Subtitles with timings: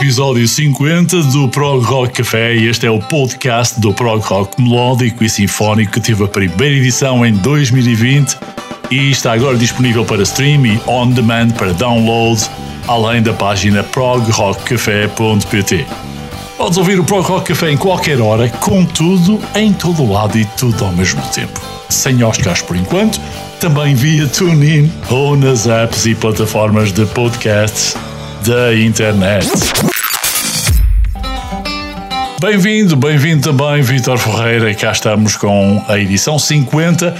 [0.00, 5.22] Episódio 50 do Prog Rock Café e este é o podcast do Prog Rock melódico
[5.22, 8.38] e sinfónico que teve a primeira edição em 2020
[8.90, 12.40] e está agora disponível para stream e on demand para download,
[12.88, 15.84] além da página progrockcafé.pt.
[16.56, 20.46] Podes ouvir o Prog Rock Café em qualquer hora, com tudo, em todo lado e
[20.56, 21.60] tudo ao mesmo tempo.
[21.90, 23.20] Sem Oscars por enquanto,
[23.60, 27.94] também via TuneIn ou nas apps e plataformas de podcasts
[28.46, 29.48] da internet.
[32.40, 34.74] Bem-vindo, bem-vindo também, Vitor Ferreira.
[34.74, 37.14] Cá estamos com a edição 50.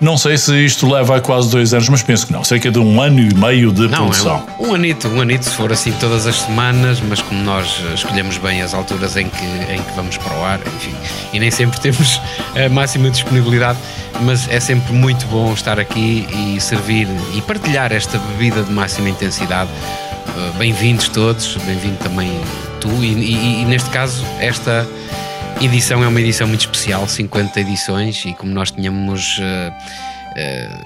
[0.00, 2.42] Não sei se isto leva a quase dois anos, mas penso que não.
[2.42, 4.44] Cerca de um ano e meio de Não, produção.
[4.58, 7.80] é um, um anito, um anito se for assim todas as semanas, mas como nós
[7.94, 10.94] escolhemos bem as alturas em que, em que vamos para o ar, enfim,
[11.32, 12.20] e nem sempre temos
[12.56, 13.78] a máxima disponibilidade,
[14.22, 19.08] mas é sempre muito bom estar aqui e servir e partilhar esta bebida de máxima
[19.08, 19.70] intensidade.
[20.28, 22.30] Eh, Bem-vindos todos, bem-vindo também
[22.80, 24.86] tu, e, e- e neste caso, esta
[25.60, 29.38] edição é uma edição muito especial 50 edições, e como nós tínhamos.
[29.40, 29.72] eh,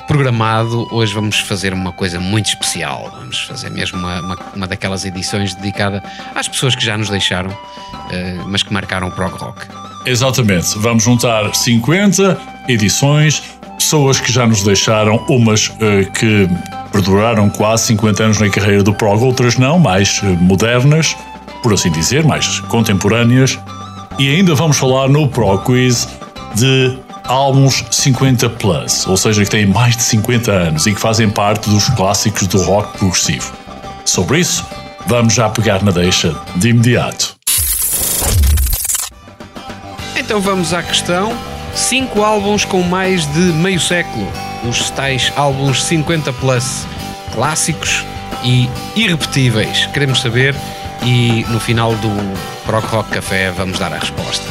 [0.07, 3.11] programado, hoje vamos fazer uma coisa muito especial.
[3.19, 6.03] Vamos fazer mesmo uma, uma, uma daquelas edições dedicada
[6.35, 7.49] às pessoas que já nos deixaram,
[8.13, 9.67] eh, mas que marcaram o prog rock.
[10.05, 10.79] Exatamente.
[10.79, 12.39] Vamos juntar 50
[12.69, 13.43] edições,
[13.79, 16.49] pessoas que já nos deixaram, umas eh, que
[16.93, 21.17] perduraram quase 50 anos na carreira do prog, outras não, mais eh, modernas,
[21.63, 23.59] por assim dizer, mais contemporâneas.
[24.19, 26.09] E ainda vamos falar no Pro Quiz
[26.55, 31.31] de álbuns 50 plus, ou seja, que têm mais de 50 anos e que fazem
[31.31, 33.53] parte dos clássicos do rock progressivo.
[34.05, 34.65] Sobre isso,
[35.07, 37.37] vamos já pegar na deixa de imediato.
[40.17, 41.33] Então vamos à questão:
[41.75, 44.27] cinco álbuns com mais de meio século,
[44.69, 46.87] os tais álbuns 50 plus,
[47.33, 48.05] clássicos
[48.45, 49.87] e irrepetíveis.
[49.87, 50.55] Queremos saber
[51.03, 52.11] e no final do
[52.65, 54.45] Prog Rock Café vamos dar a resposta.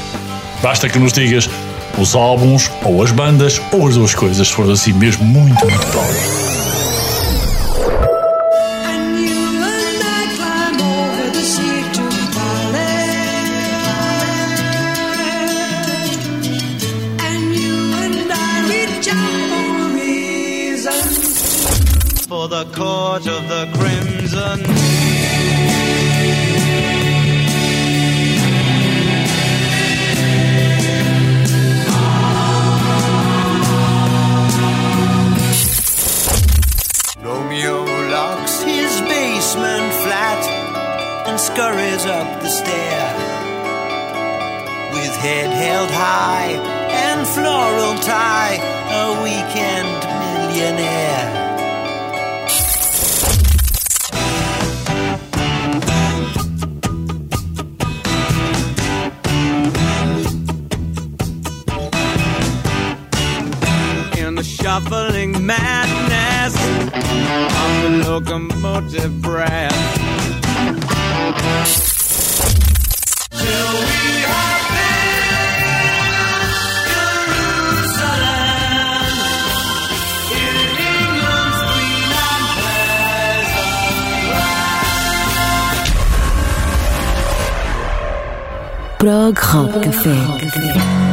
[0.62, 1.50] Basta que nos digas
[1.98, 5.88] os álbuns, ou as bandas, ou as duas coisas, se for assim mesmo muito, muito
[5.88, 6.47] prova.
[23.26, 23.97] Of the crimson.
[68.98, 69.72] Locomotive breath.
[73.32, 75.28] Till we have built
[77.58, 78.24] Jerusalem
[80.34, 80.56] in
[80.90, 82.98] England's green and pleasant
[89.00, 91.07] Prog Rock Café.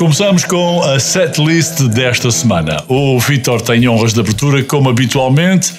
[0.00, 2.82] Começamos com a setlist desta semana.
[2.88, 5.74] O Vitor tem honras de abertura, como habitualmente,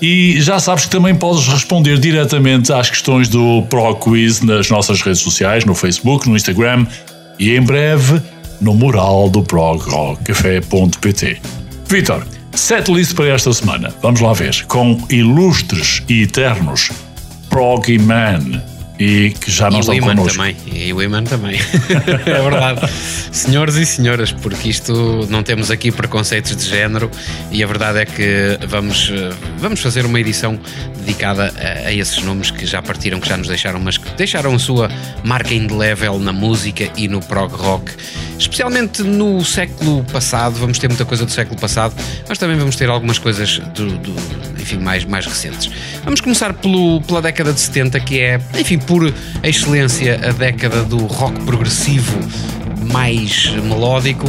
[0.00, 5.02] e já sabes que também podes responder diretamente às questões do Pro Quiz nas nossas
[5.02, 6.86] redes sociais, no Facebook, no Instagram
[7.36, 8.22] e em breve
[8.60, 11.40] no mural do progrocafé.pt.
[11.88, 12.24] Vitor,
[12.54, 13.92] setlist para esta semana.
[14.00, 14.64] Vamos lá ver.
[14.66, 16.92] Com ilustres e eternos
[17.50, 18.62] Proggy Man
[18.98, 20.36] e que já não E estão connosco.
[20.38, 20.56] também.
[20.72, 21.58] E o Iman também.
[22.26, 22.80] é verdade.
[23.32, 27.10] Senhores e senhoras, porque isto não temos aqui preconceitos de género
[27.50, 30.58] e a verdade é que vamos, eh, vamos fazer uma edição
[31.00, 34.54] dedicada a, a esses nomes que já partiram, que já nos deixaram, mas que deixaram
[34.54, 34.88] a sua
[35.24, 37.90] marca indelével na música e no prog rock.
[38.38, 41.94] Especialmente no século passado, vamos ter muita coisa do século passado,
[42.28, 44.14] mas também vamos ter algumas coisas do, do-
[44.60, 45.70] enfim, mais, mais recentes.
[46.04, 48.93] Vamos começar pelo, pela década de 70, que é, enfim, por
[49.42, 52.18] excelência, a década do rock progressivo
[52.92, 54.26] mais melódico.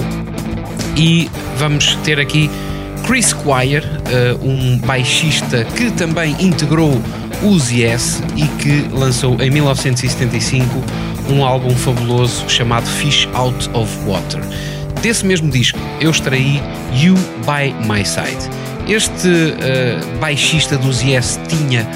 [0.95, 2.50] E vamos ter aqui
[3.06, 7.00] Chris Squire, eh, um baixista que também integrou
[7.44, 10.83] os Yes e que lançou em 1975
[11.29, 14.41] um álbum fabuloso chamado Fish Out of Water.
[15.01, 16.62] Desse mesmo disco eu extraí
[16.94, 17.15] You
[17.45, 18.50] By My Side.
[18.88, 19.29] Este
[19.59, 21.88] eh, baixista dos Yes tinha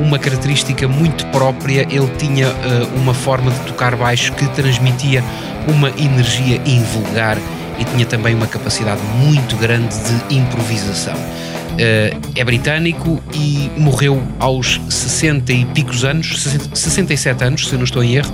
[0.00, 5.22] uma característica muito própria, ele tinha eh, uma forma de tocar baixo que transmitia
[5.66, 7.36] uma energia invulgar
[7.78, 11.16] e tinha também uma capacidade muito grande de improvisação.
[11.78, 17.84] Eh, é britânico e morreu aos 60 e picos anos, 60 67 anos, se não
[17.84, 18.32] estou em erro,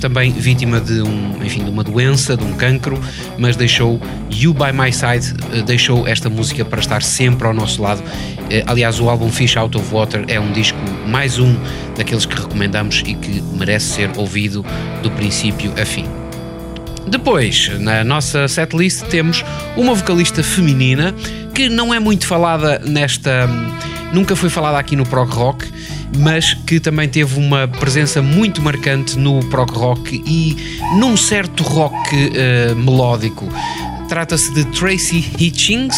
[0.00, 2.98] também vítima de, um, enfim, de uma doença, de um cancro,
[3.36, 4.00] mas deixou
[4.30, 8.02] You By My Side, eh, deixou esta música para estar sempre ao nosso lado.
[8.48, 11.54] Eh, aliás, o álbum Fish Out of Water é um disco, mais um
[11.98, 14.64] daqueles que recomendamos e que merece ser ouvido
[15.02, 16.06] do princípio a fim.
[17.08, 19.44] Depois, na nossa setlist, temos
[19.76, 21.14] uma vocalista feminina
[21.56, 23.48] que não é muito falada nesta.
[24.12, 25.64] Nunca foi falada aqui no prog rock,
[26.18, 30.54] mas que também teve uma presença muito marcante no prog rock e
[30.98, 31.96] num certo rock
[32.34, 33.48] eh, melódico.
[34.06, 35.96] Trata-se de Tracy Hitchings,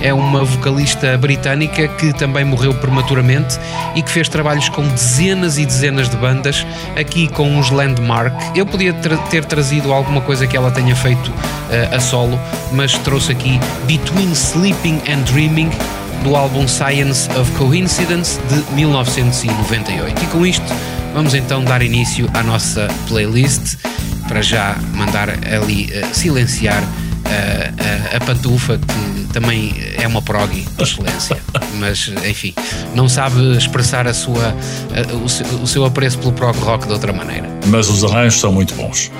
[0.00, 3.58] é uma vocalista britânica que também morreu prematuramente
[3.94, 8.34] e que fez trabalhos com dezenas e dezenas de bandas, aqui com os Landmark.
[8.56, 11.32] Eu podia tra- ter trazido alguma coisa que ela tenha feito
[11.70, 12.38] eh, a solo,
[12.72, 15.70] mas trouxe aqui Between Sleeping and Dreaming,
[16.22, 20.22] do álbum Science of Coincidence de 1998.
[20.22, 20.64] E com isto,
[21.12, 23.76] vamos então dar início à nossa playlist
[24.26, 26.82] para já mandar ali eh, silenciar
[27.26, 27.72] eh,
[28.12, 31.36] a, a pantufa que também é uma prog de excelência.
[31.78, 32.54] Mas enfim
[32.94, 36.92] não sabe expressar a sua, a- o, seu, o seu apreço pelo prog rock de
[36.92, 37.48] outra maneira.
[37.66, 39.10] Mas os arranjos são muito bons.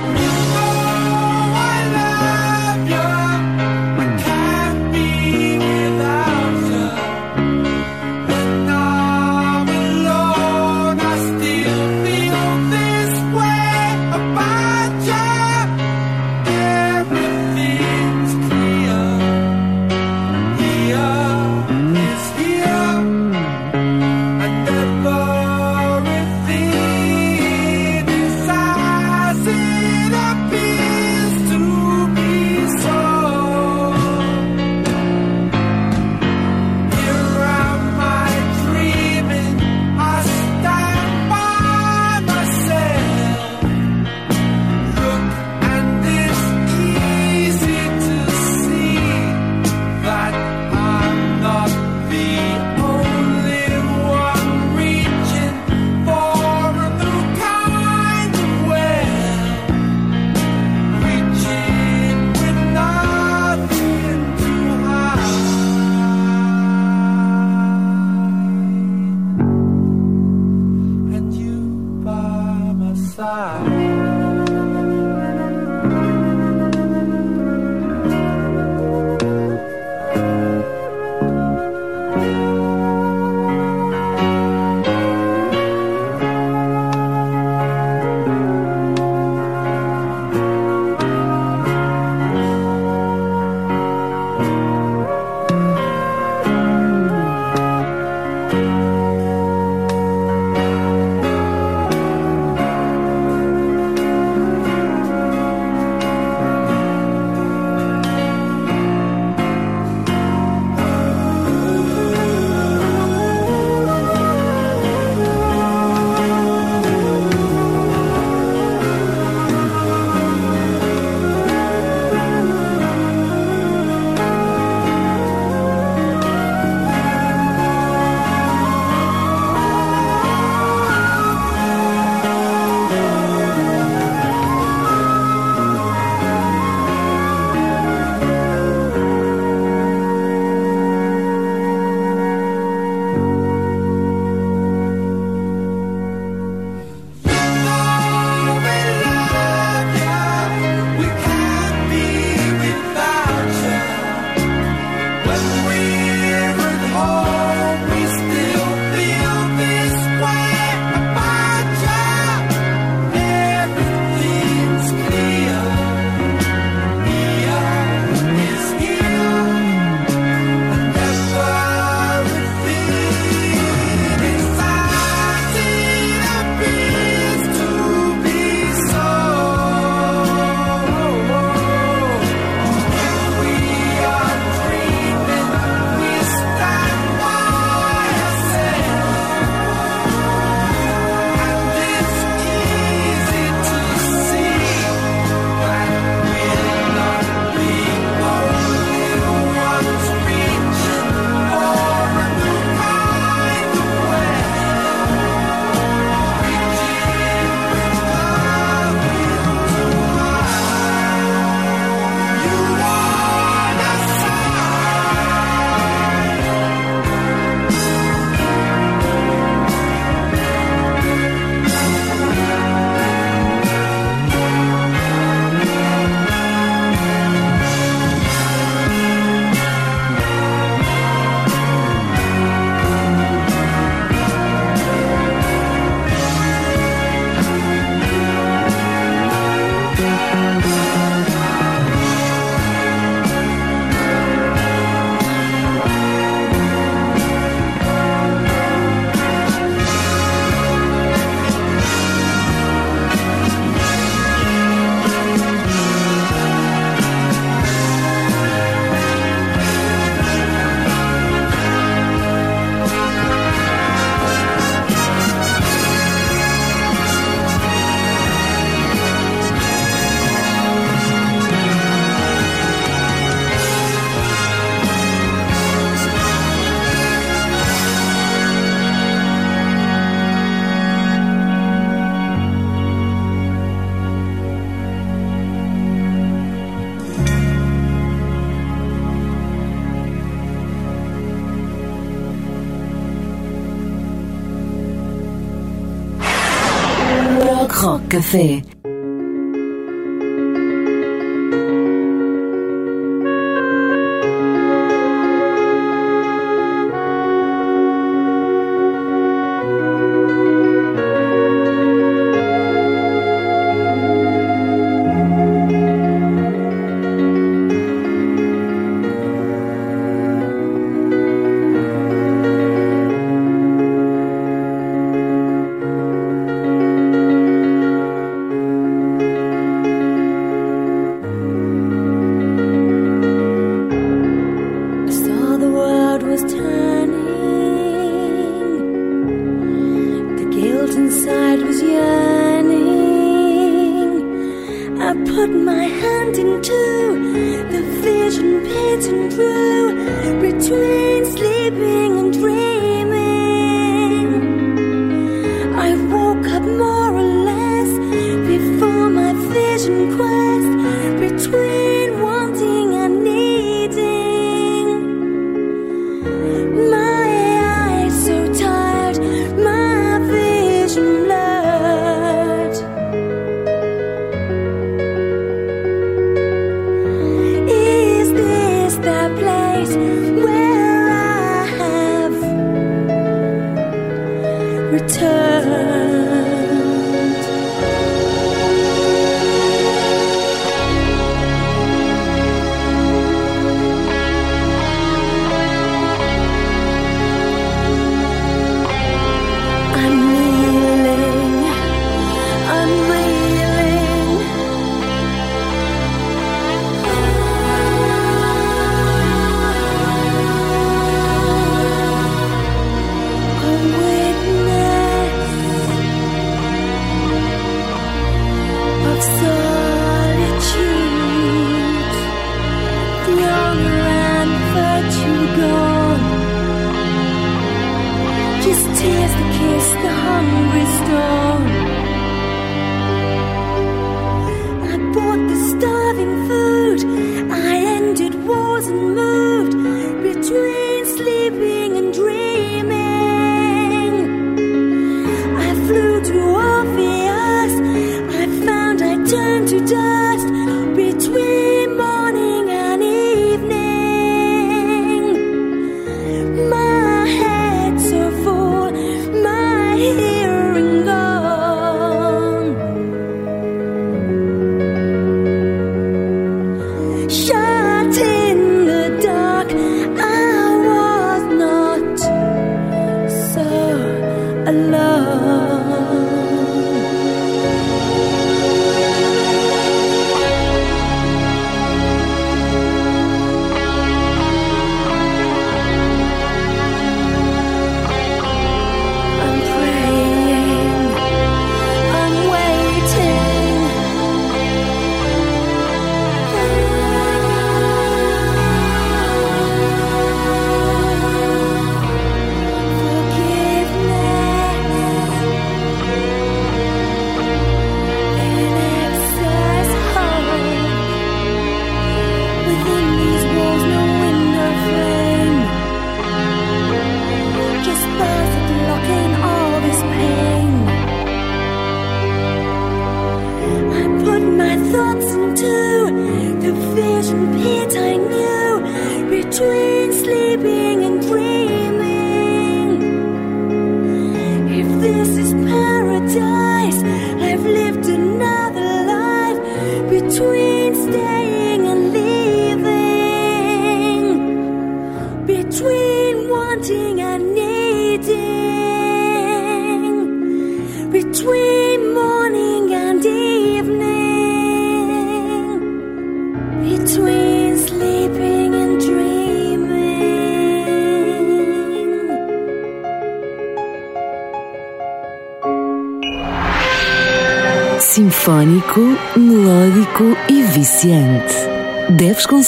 [298.14, 298.63] Café.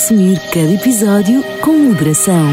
[0.06, 2.46] consumir cada episódio com moderação.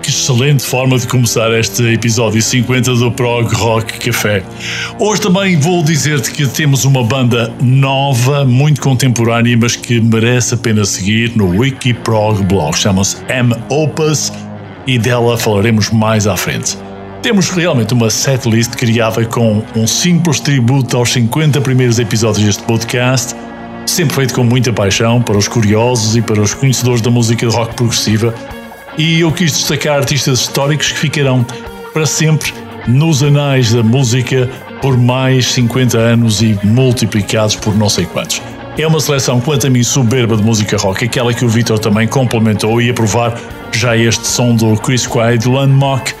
[0.00, 4.44] Que excelente forma de começar este episódio 50 do Prog Rock Café.
[5.00, 10.56] Hoje também vou dizer-te que temos uma banda nova, muito contemporânea, mas que merece a
[10.56, 12.76] pena seguir no Wiki Prog blog.
[12.76, 14.32] Chama-se M Opus
[14.86, 16.78] e dela falaremos mais à frente.
[17.22, 23.34] Temos realmente uma setlist criada com um simples tributo aos 50 primeiros episódios deste podcast,
[23.86, 27.54] sempre feito com muita paixão para os curiosos e para os conhecedores da música de
[27.54, 28.32] rock progressiva,
[28.96, 31.44] e eu quis destacar artistas históricos que ficarão
[31.92, 32.54] para sempre
[32.86, 34.48] nos anais da música
[34.80, 38.40] por mais 50 anos e multiplicados por não sei quantos.
[38.78, 42.06] É uma seleção, quanto a mim, soberba de música rock, aquela que o Vitor também
[42.06, 43.36] complementou e a provar
[43.72, 46.14] já este som do Chris Quaid Landmark.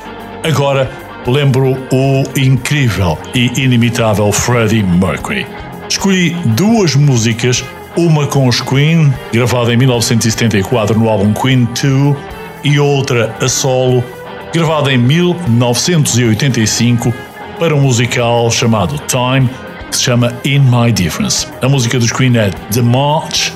[0.48, 0.90] Agora
[1.26, 5.46] lembro o incrível e inimitável Freddie Mercury.
[5.86, 7.62] Escolhi duas músicas,
[7.98, 12.16] uma com os Queen, gravada em 1974 no álbum Queen 2,
[12.64, 14.02] e outra a solo,
[14.50, 17.12] gravada em 1985
[17.58, 19.50] para um musical chamado Time,
[19.90, 21.46] que se chama In My Difference.
[21.60, 23.52] A música dos Queen é The March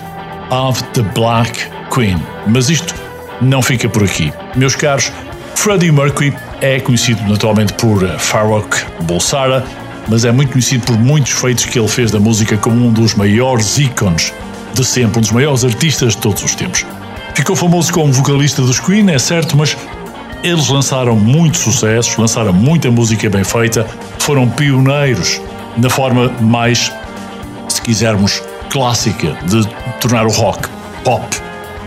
[0.50, 1.58] of the Black
[1.90, 2.22] Queen.
[2.46, 2.94] Mas isto
[3.40, 4.30] não fica por aqui.
[4.54, 5.10] Meus caros,
[5.54, 9.64] Freddie Mercury é conhecido naturalmente por Farrokh Bulsara,
[10.08, 13.14] mas é muito conhecido por muitos feitos que ele fez da música como um dos
[13.14, 14.32] maiores ícones
[14.72, 16.86] de sempre, um dos maiores artistas de todos os tempos.
[17.34, 19.76] Ficou famoso como vocalista dos Queen, é certo, mas
[20.44, 23.84] eles lançaram muitos sucessos, lançaram muita música bem feita,
[24.18, 25.40] foram pioneiros
[25.76, 26.92] na forma mais,
[27.68, 29.66] se quisermos, clássica de
[30.00, 30.68] tornar o rock
[31.02, 31.26] pop.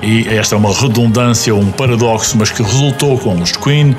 [0.01, 3.95] E esta é uma redundância, um paradoxo, mas que resultou com os Queen.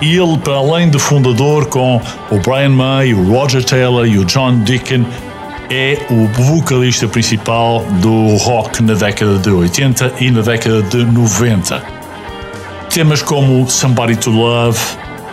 [0.00, 4.24] E ele, para além de fundador, com o Brian May, o Roger Taylor e o
[4.26, 5.06] John Deacon,
[5.70, 11.82] é o vocalista principal do rock na década de 80 e na década de 90.
[12.90, 14.78] Temas como Somebody to Love,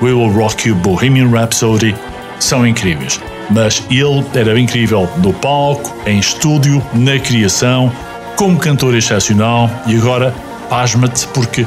[0.01, 1.95] We Will Rock You, Bohemian Rhapsody
[2.39, 3.19] são incríveis.
[3.49, 7.91] Mas ele era incrível no palco, em estúdio, na criação,
[8.35, 10.33] como cantor excepcional e agora,
[10.69, 11.65] pasma-te, porque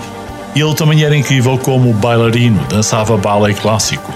[0.60, 4.12] ele também era incrível como bailarino, dançava ballet clássico.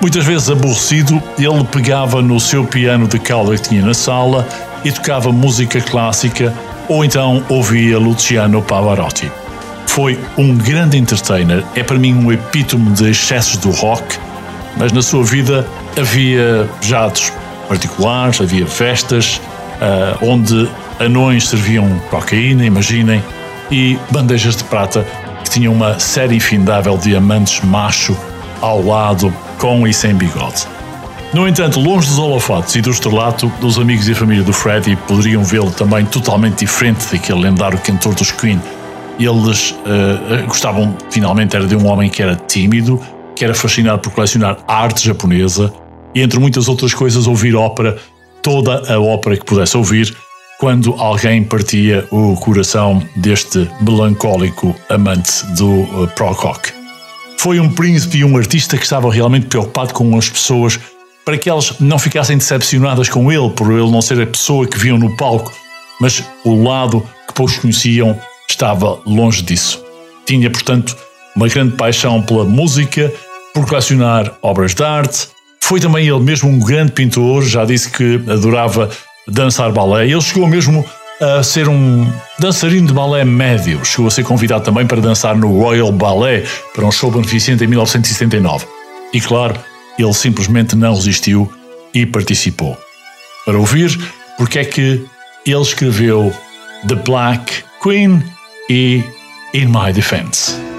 [0.00, 4.46] Muitas vezes aborrecido, ele pegava no seu piano de cauda que tinha na sala
[4.84, 6.52] e tocava música clássica
[6.88, 9.30] ou então ouvia Luciano Pavarotti.
[9.86, 14.18] Foi um grande entertainer, é para mim um epítome de excessos do rock,
[14.76, 17.32] mas na sua vida havia jatos
[17.68, 19.40] particulares, havia festas
[19.80, 23.22] uh, onde anões serviam cocaína, imaginem,
[23.70, 25.06] e bandejas de prata
[25.54, 28.16] que tinham uma série infindável de amantes macho
[28.60, 30.66] ao lado, com e sem bigode.
[31.32, 35.44] No entanto, longe dos holofotes e do estrelato, os amigos e família do Freddie poderiam
[35.44, 38.60] vê-lo também totalmente diferente daquele lendário cantor dos Queen.
[39.18, 43.00] Eles uh, gostavam, finalmente, era de um homem que era tímido,
[43.36, 45.72] que era fascinado por colecionar arte japonesa
[46.14, 47.96] e, entre muitas outras coisas, ouvir ópera,
[48.42, 50.16] toda a ópera que pudesse ouvir,
[50.58, 56.72] quando alguém partia o coração deste melancólico amante do prog rock.
[57.38, 60.80] Foi um príncipe e um artista que estava realmente preocupado com as pessoas
[61.24, 64.78] para que elas não ficassem decepcionadas com ele, por ele não ser a pessoa que
[64.78, 65.52] viam no palco,
[66.00, 69.82] mas o lado que poucos conheciam estava longe disso.
[70.26, 70.96] Tinha, portanto,
[71.34, 73.12] uma grande paixão pela música,
[73.54, 75.28] por colecionar obras de arte.
[75.62, 78.90] Foi também ele mesmo um grande pintor, já disse que adorava
[79.26, 80.06] dançar balé.
[80.06, 80.84] Ele chegou mesmo
[81.20, 83.84] a ser um dançarino de balé médio.
[83.84, 87.66] Chegou a ser convidado também para dançar no Royal Ballet para um show beneficente em
[87.66, 88.66] 1979.
[89.12, 89.54] E claro,
[89.98, 91.50] ele simplesmente não resistiu
[91.92, 92.76] e participou.
[93.44, 93.98] Para ouvir
[94.36, 95.04] porque é que
[95.46, 96.32] ele escreveu
[96.88, 98.22] The Black Queen
[98.68, 99.02] e
[99.52, 100.73] In My Defense.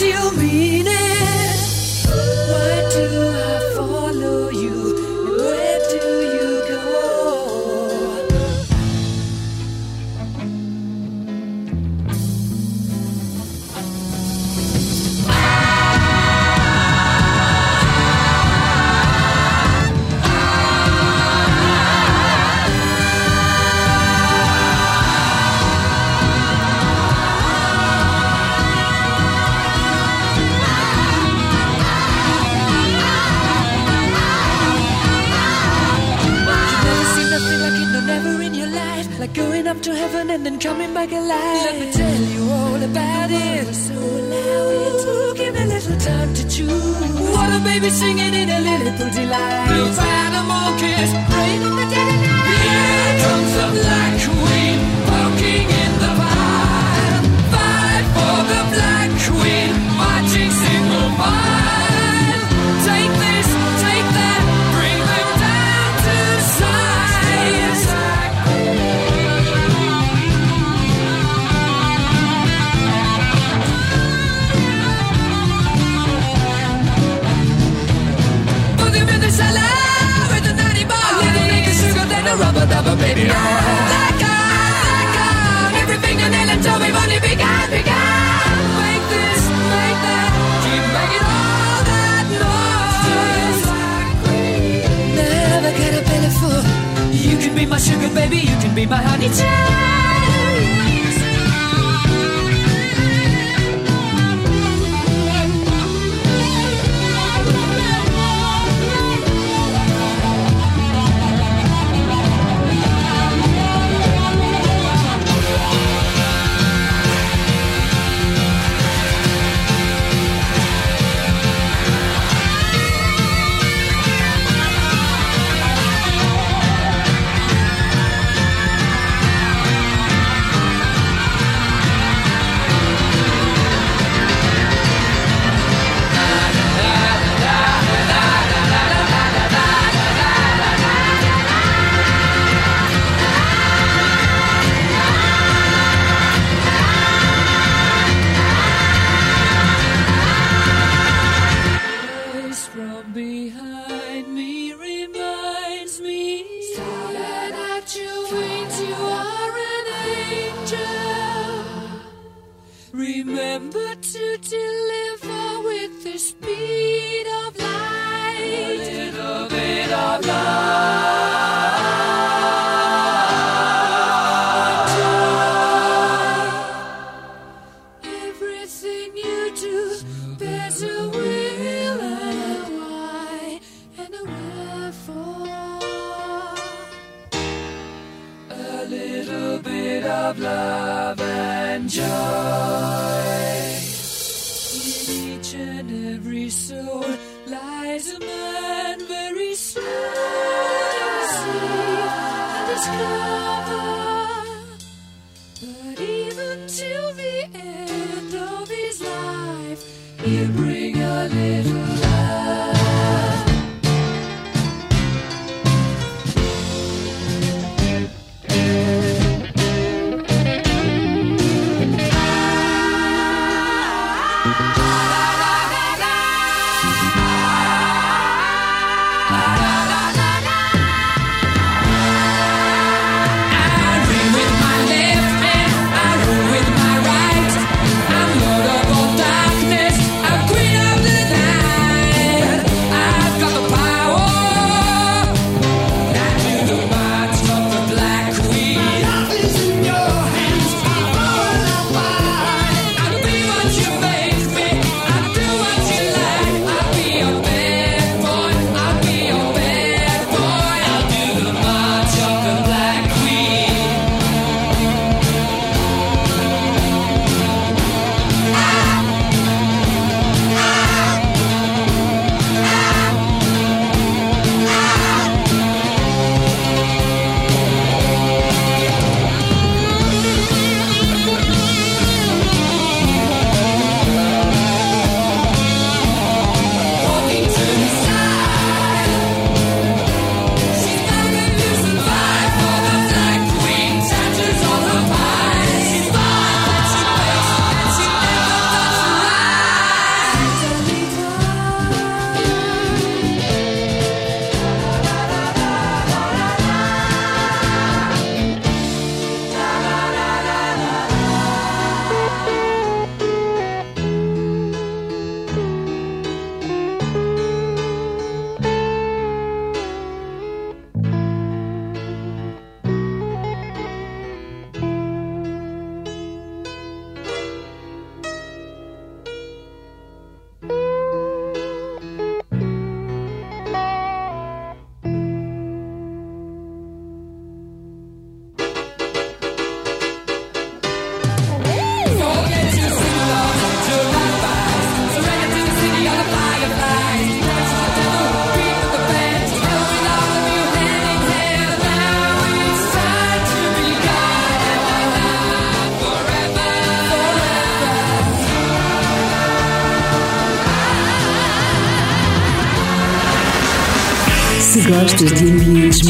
[0.00, 0.69] You mean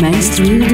[0.01, 0.70] mainstream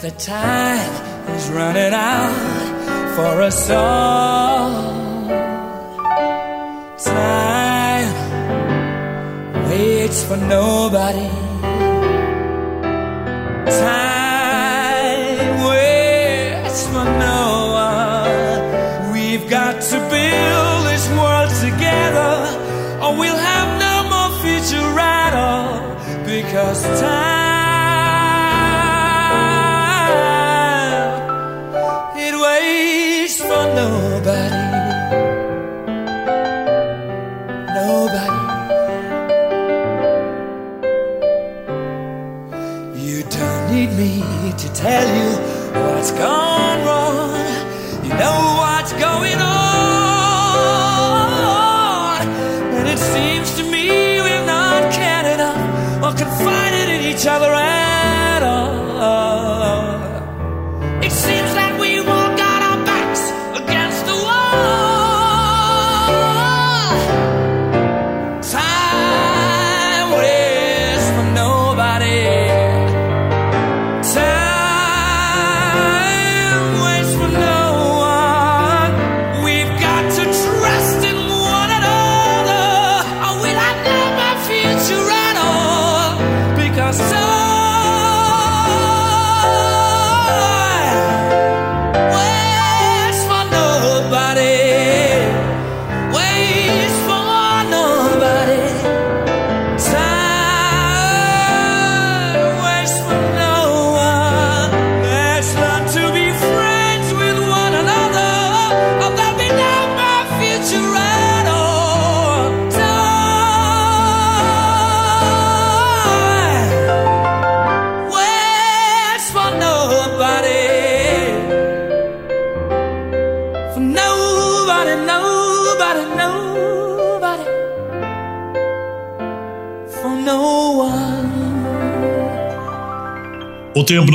[0.00, 0.92] The time
[1.34, 2.32] is running out
[3.16, 4.70] for us all.
[6.98, 8.14] Time
[9.68, 11.28] waits for nobody.
[13.66, 19.12] Time waits for no one.
[19.12, 22.34] We've got to build this world together,
[23.02, 25.80] or we'll have no more future at all.
[26.24, 27.37] Because time
[44.78, 45.30] tell you
[45.92, 46.47] what's gone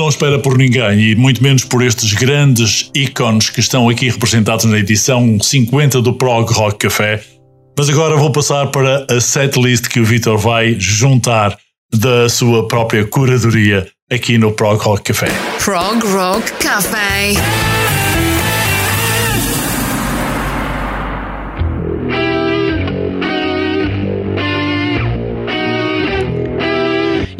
[0.03, 4.65] não espera por ninguém e muito menos por estes grandes ícones que estão aqui representados
[4.65, 7.23] na edição 50 do Prog Rock Café.
[7.77, 11.57] Mas agora vou passar para a setlist que o Vitor vai juntar
[11.93, 15.31] da sua própria curadoria aqui no Prog Rock Café.
[15.63, 17.72] Prog Rock Cafe.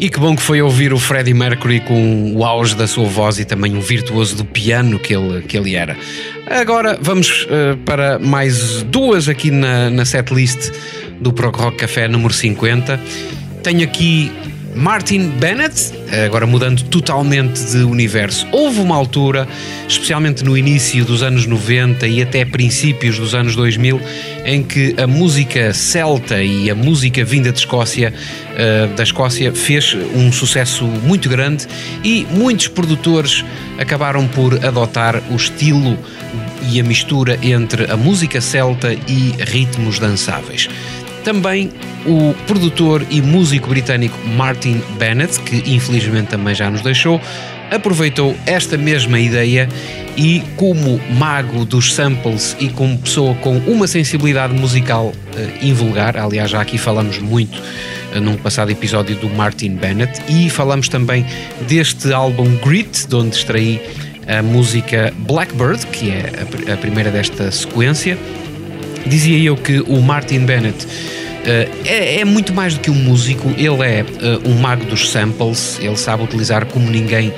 [0.04, 3.38] E que bom que foi ouvir o Freddie Mercury com o auge da sua voz
[3.38, 5.96] e também um virtuoso do piano que ele, que ele era.
[6.46, 10.70] Agora vamos eh, para mais duas aqui na, na setlist
[11.18, 13.00] do Prog Rock Café número 50.
[13.62, 14.30] Tenho aqui
[14.74, 15.92] Martin Bennett,
[16.26, 18.46] agora mudando totalmente de universo.
[18.50, 19.46] Houve uma altura,
[19.88, 24.00] especialmente no início dos anos 90 e até princípios dos anos 2000,
[24.44, 28.12] em que a música celta e a música vinda de Escócia,
[28.56, 31.66] eh, da Escócia, fez um sucesso muito grande
[32.02, 33.44] e muitos produtores
[33.78, 35.96] acabaram por adotar o estilo
[36.70, 40.68] e a mistura entre a música celta e ritmos dançáveis.
[41.24, 41.70] Também
[42.06, 47.18] o produtor e músico britânico Martin Bennett, que infelizmente também já nos deixou,
[47.70, 49.68] aproveitou esta mesma ideia
[50.18, 56.50] e, como mago dos samples e como pessoa com uma sensibilidade musical eh, invulgar, aliás,
[56.50, 57.58] já aqui falamos muito
[58.14, 61.24] eh, num passado episódio do Martin Bennett e falamos também
[61.66, 63.80] deste álbum Grit, de onde extraí
[64.28, 68.16] a música Blackbird, que é a, pr- a primeira desta sequência.
[69.06, 70.86] Dizia eu que o Martin Bennett
[71.44, 75.10] Eh, é, é muito mais do que um músico, ele é eh, um mago dos
[75.10, 77.32] samples, ele sabe utilizar como ninguém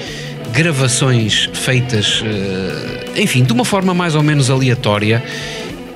[0.52, 5.22] gravações feitas, eh, enfim, de uma forma mais ou menos aleatória.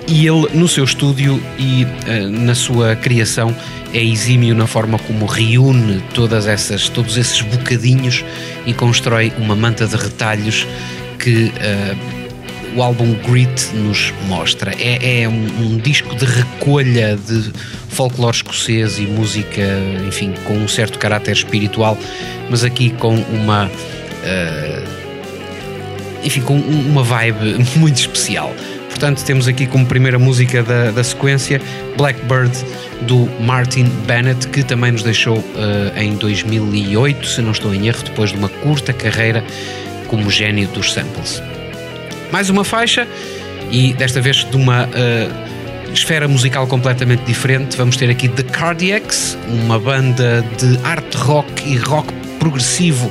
[0.09, 1.87] E ele, no seu estúdio e
[2.33, 3.54] na sua criação,
[3.94, 8.24] é exímio na forma como reúne todas essas, todos esses bocadinhos
[8.66, 10.66] e constrói uma manta de retalhos
[11.16, 11.52] que
[12.76, 14.72] o álbum Grit nos mostra.
[14.78, 17.52] É, é um, um disco de recolha de
[17.88, 19.61] folclore escocês e música,
[20.06, 21.98] enfim, com um certo caráter espiritual,
[22.48, 23.70] mas aqui com uma.
[24.24, 24.83] eh,
[26.22, 28.54] enfim, com um- uma vibe muito especial.
[28.88, 31.61] Portanto, temos aqui como primeira música da, da sequência
[31.96, 32.52] Blackbird
[33.02, 35.42] do Martin Bennett, que também nos deixou
[35.96, 39.42] eh, em 2008, se não estou em erro, depois de uma curta carreira
[40.06, 41.42] como gênio dos samples.
[42.32, 43.06] Mais uma faixa
[43.70, 45.28] e desta vez de uma eh,
[45.92, 47.76] esfera musical completamente diferente.
[47.76, 53.10] Vamos ter aqui The Cardiacs, uma banda de art rock e rock progressivo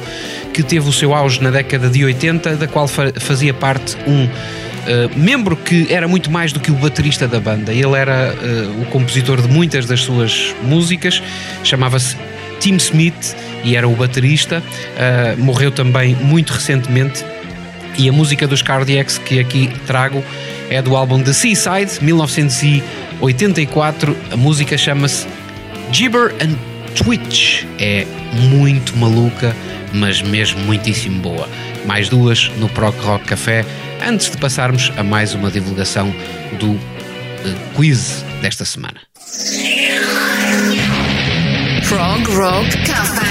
[0.53, 4.27] que teve o seu auge na década de 80, da qual fa- fazia parte um
[4.87, 7.71] eh, membro que era muito mais do que o baterista da banda.
[7.73, 11.21] Ele era eh, o compositor de muitas das suas músicas,
[11.63, 12.15] chamava-se
[12.59, 14.61] Tim Smith e era o baterista.
[15.37, 17.23] Morreu também muito recentemente
[17.99, 20.23] e a música dos Cardiacs que aqui trago
[20.69, 24.15] é do álbum The Seaside, 1984.
[24.31, 25.27] A música chama-se
[25.91, 26.55] Gibber and
[26.95, 27.65] Twitch.
[27.77, 29.53] É muito maluca,
[29.93, 31.49] mas mesmo muitíssimo boa.
[31.85, 33.65] Mais duas no Proc Rock Café,
[34.07, 36.09] antes de passarmos a mais uma divulgação
[36.57, 39.01] do eh, quiz desta semana.
[41.89, 43.29] Prog Rock Cafe.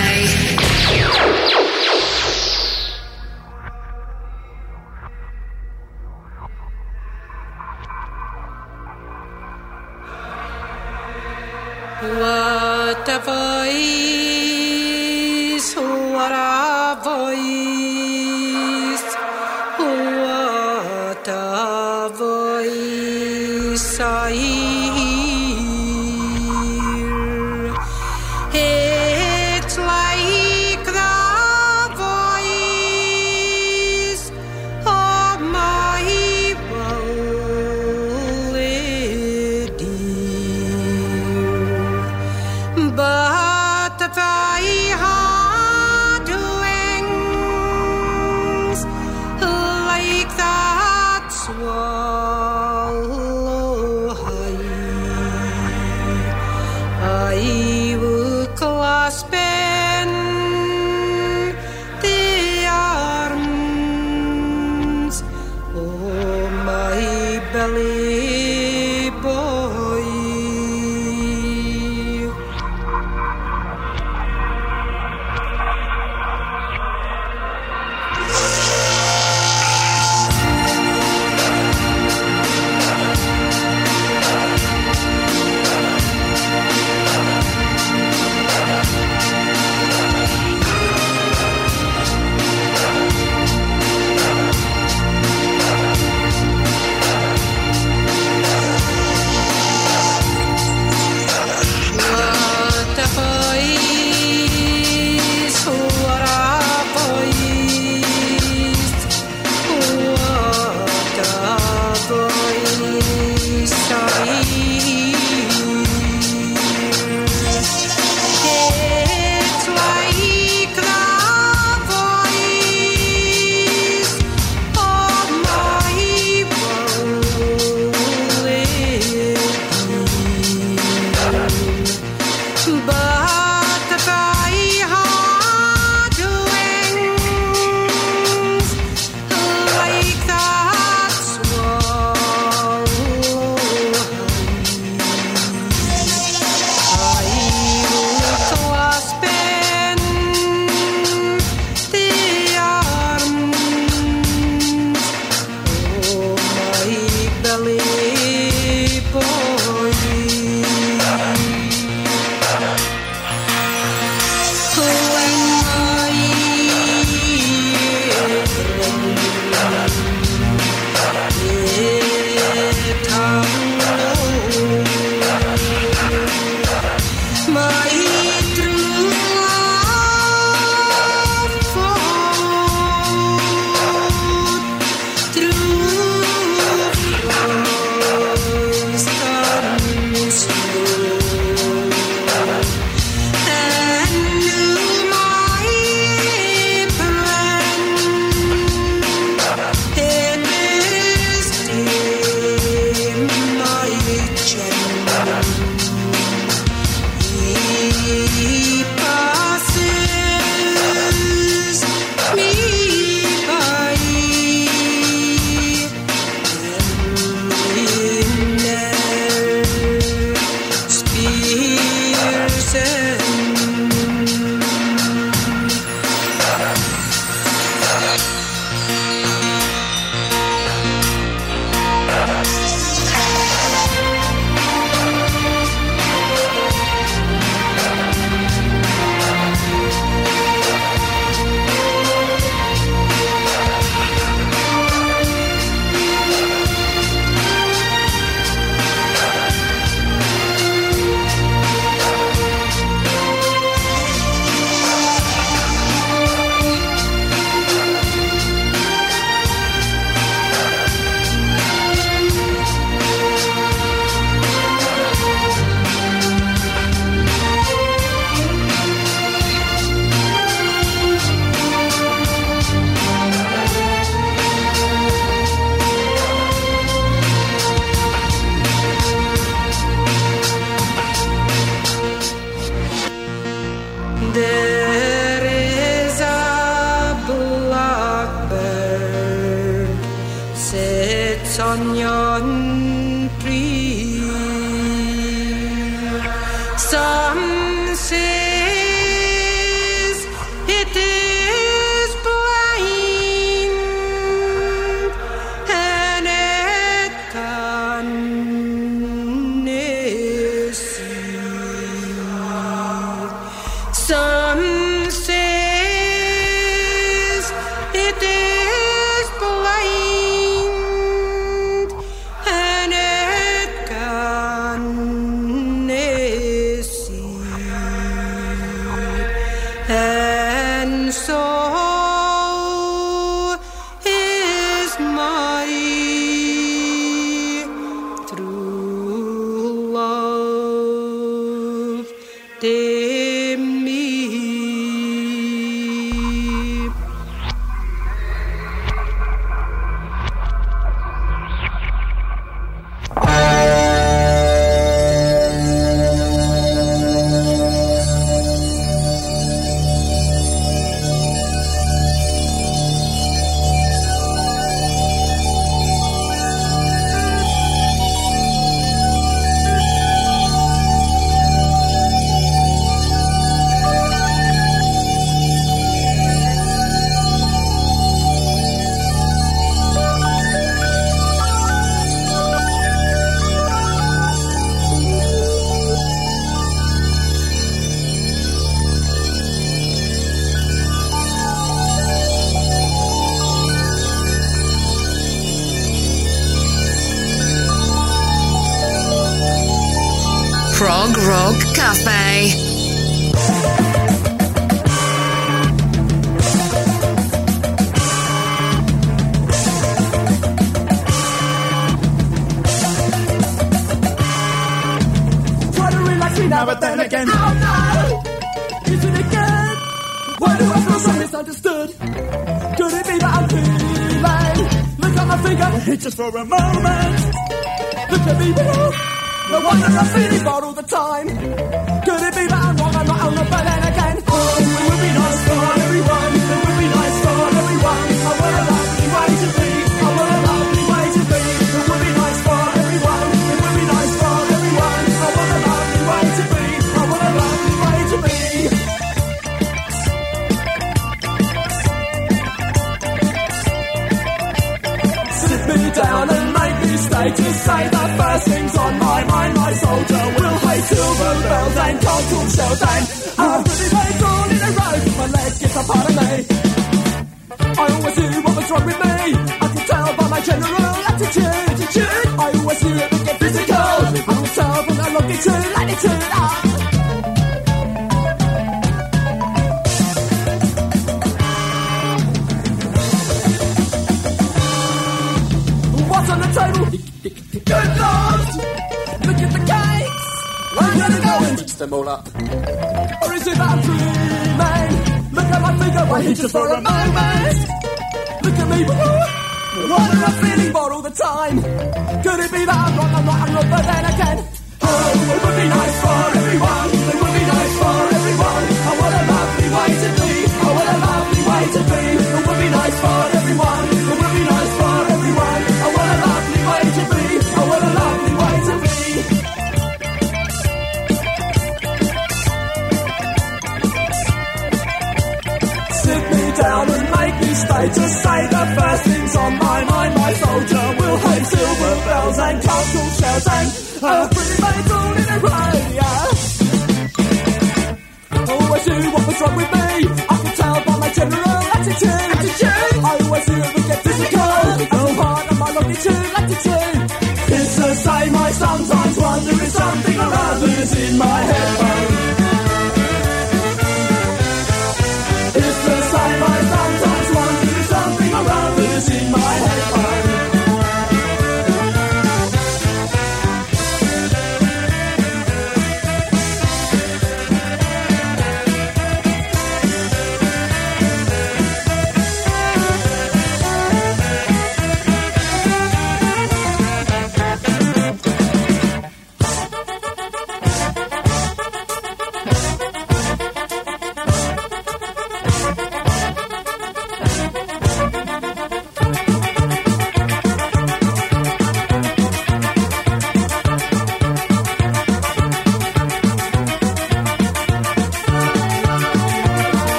[12.16, 13.57] whatever.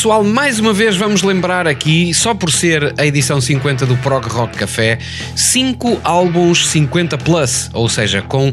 [0.00, 4.26] Pessoal, mais uma vez vamos lembrar aqui, só por ser a edição 50 do Prog
[4.28, 4.98] Rock Café,
[5.36, 8.50] 5 álbuns 50 plus, ou seja, com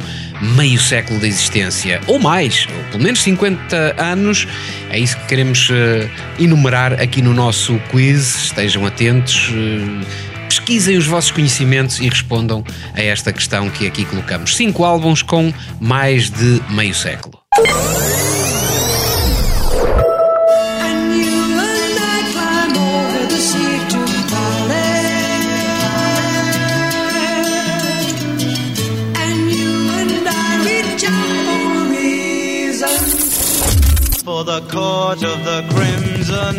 [0.58, 4.46] meio século de existência, ou mais, ou pelo menos 50 anos,
[4.90, 9.50] é isso que queremos eh, enumerar aqui no nosso quiz, estejam atentos.
[9.54, 12.62] eh, Pesquisem os vossos conhecimentos e respondam
[12.94, 14.56] a esta questão que aqui colocamos.
[14.56, 17.37] Cinco álbuns com mais de meio século.
[34.60, 36.56] The court of the crimson.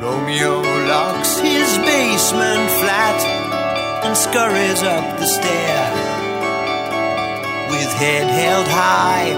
[0.00, 3.20] Romeo locks his basement flat
[4.04, 5.92] and scurries up the stair.
[7.70, 9.28] With head held high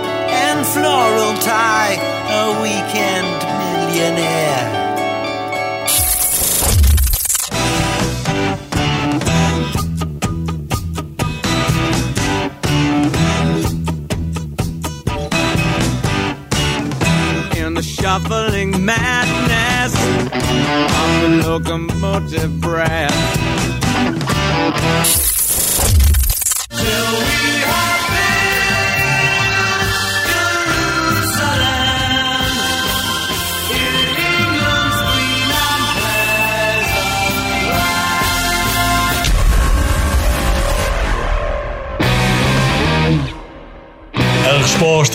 [0.47, 1.97] and floral tie,
[2.31, 4.80] a weekend millionaire.
[18.21, 19.95] Shuffling madness
[20.35, 24.11] of the locomotive breath.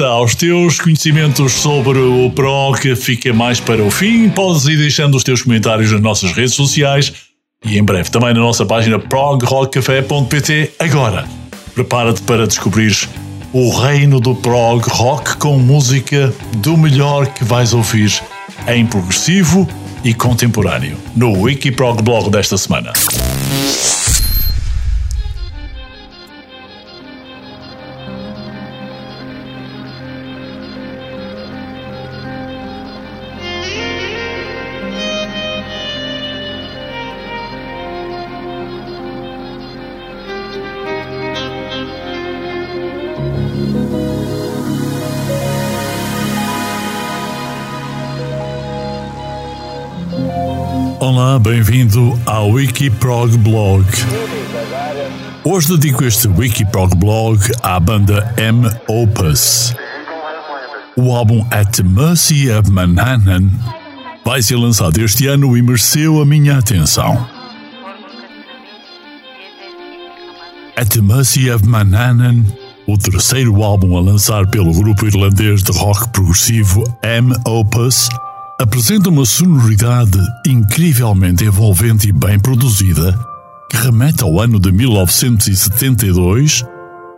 [0.04, 4.30] Aos teus conhecimentos sobre o PROC fica mais para o fim.
[4.30, 7.14] Podes ir deixando os teus comentários nas nossas redes sociais
[7.64, 10.72] e em breve também na nossa página progrockcafé.pt.
[10.80, 11.26] Agora,
[11.74, 12.96] prepara-te para descobrir
[13.54, 18.12] o reino do prog rock com música do melhor que vais ouvir
[18.68, 19.68] em progressivo
[20.04, 22.92] e contemporâneo no Wikiprog Blog desta semana.
[51.08, 53.86] Olá, bem-vindo ao Wikiprog Blog.
[55.44, 59.76] Hoje dedico este Wikiprog Blog à banda M Opus.
[60.98, 63.52] O álbum At Mercy of Manhattan
[64.26, 67.30] vai ser lançado este ano e mereceu a minha atenção.
[70.76, 72.44] At Mercy of Manhattan,
[72.88, 78.10] o terceiro álbum a lançar pelo grupo irlandês de rock progressivo M Opus,
[78.60, 83.18] apresenta uma sonoridade incrivelmente envolvente e bem produzida
[83.70, 86.64] que remete ao ano de 1972,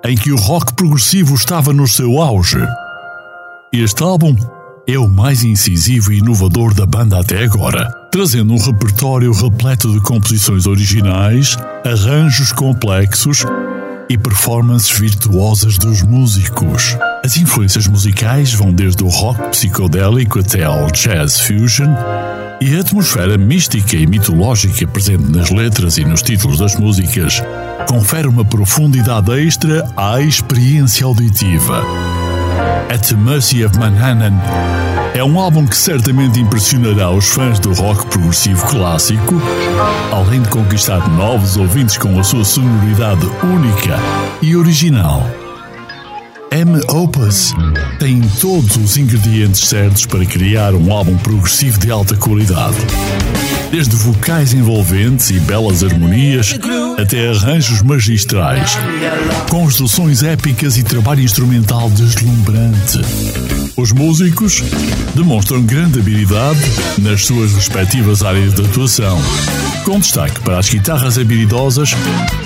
[0.06, 2.58] em que o rock progressivo estava no seu auge.
[3.72, 4.36] Este álbum
[4.88, 10.00] é o mais incisivo e inovador da banda até agora, trazendo um repertório repleto de
[10.02, 13.46] composições originais, arranjos complexos
[14.10, 16.98] e performances virtuosas dos músicos.
[17.24, 21.94] As influências musicais vão desde o rock psicodélico até ao jazz fusion,
[22.60, 27.42] e a atmosfera mística e mitológica presente nas letras e nos títulos das músicas
[27.88, 31.84] confere uma profundidade extra à experiência auditiva.
[32.90, 34.34] At the Mercy of Manhattan
[35.14, 39.42] é um álbum que certamente impressionará os fãs do rock progressivo clássico,
[40.12, 43.98] além de conquistar novos ouvintes com a sua sonoridade única
[44.42, 45.24] e original.
[46.52, 47.54] M Opus
[48.00, 52.78] tem todos os ingredientes certos para criar um álbum progressivo de alta qualidade.
[53.70, 56.58] Desde vocais envolventes e belas harmonias
[56.98, 58.78] até arranjos magistrais,
[59.50, 63.02] construções épicas e trabalho instrumental deslumbrante.
[63.78, 64.64] Os músicos
[65.14, 66.60] demonstram grande habilidade
[66.98, 69.22] nas suas respectivas áreas de atuação,
[69.86, 71.92] com destaque para as guitarras habilidosas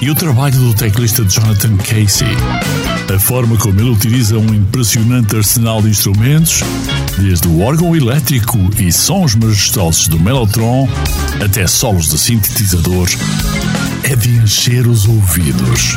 [0.02, 2.28] e o trabalho do teclista Jonathan Casey.
[3.16, 6.64] A forma como ele utiliza um impressionante arsenal de instrumentos,
[7.18, 10.86] desde o órgão elétrico e sons majestosos do Mellotron
[11.42, 13.18] até solos de sintetizadores,
[14.04, 15.96] é de encher os ouvidos.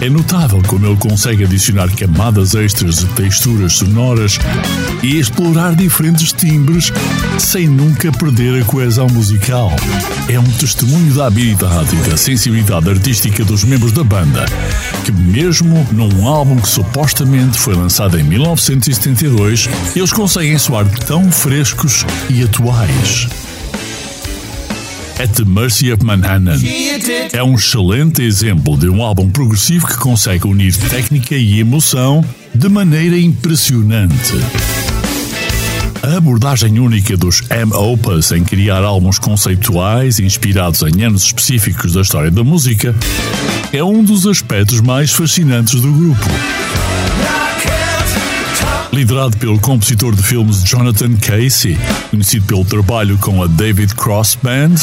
[0.00, 4.38] É notável como ele consegue adicionar camadas extras de texturas sonoras
[5.02, 6.92] e explorar diferentes timbres
[7.36, 9.72] sem nunca perder a coesão musical.
[10.28, 14.46] É um testemunho da habilidade e da sensibilidade artística dos membros da banda,
[15.04, 22.06] que mesmo num álbum que supostamente foi lançado em 1972, eles conseguem soar tão frescos
[22.30, 23.47] e atuais.
[25.20, 26.60] At the Mercy of Manhattan
[27.32, 32.68] é um excelente exemplo de um álbum progressivo que consegue unir técnica e emoção de
[32.68, 34.34] maneira impressionante.
[36.04, 42.30] A abordagem única dos M-Opus em criar álbuns conceituais inspirados em anos específicos da história
[42.30, 42.94] da música
[43.72, 46.77] é um dos aspectos mais fascinantes do grupo.
[48.92, 51.78] Liderado pelo compositor de filmes Jonathan Casey,
[52.10, 54.74] conhecido pelo trabalho com a David Cross Band,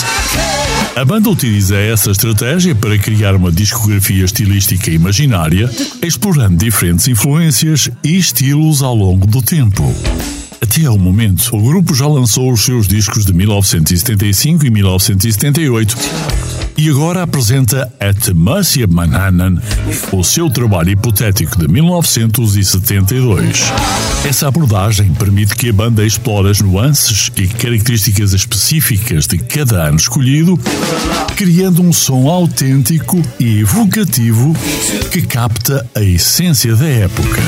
[0.96, 5.70] a banda utiliza essa estratégia para criar uma discografia estilística imaginária,
[6.02, 9.84] explorando diferentes influências e estilos ao longo do tempo.
[10.62, 15.96] Até ao momento, o grupo já lançou os seus discos de 1975 e 1978
[16.78, 19.62] e agora apresenta At the Mercy of Manhattan,
[20.12, 23.64] o seu trabalho hipotético de 1972.
[24.26, 29.98] Essa abordagem permite que a banda explore as nuances e características específicas de cada ano
[29.98, 30.60] escolhido,
[31.36, 34.56] criando um som autêntico e evocativo
[35.12, 37.42] que capta a essência da época.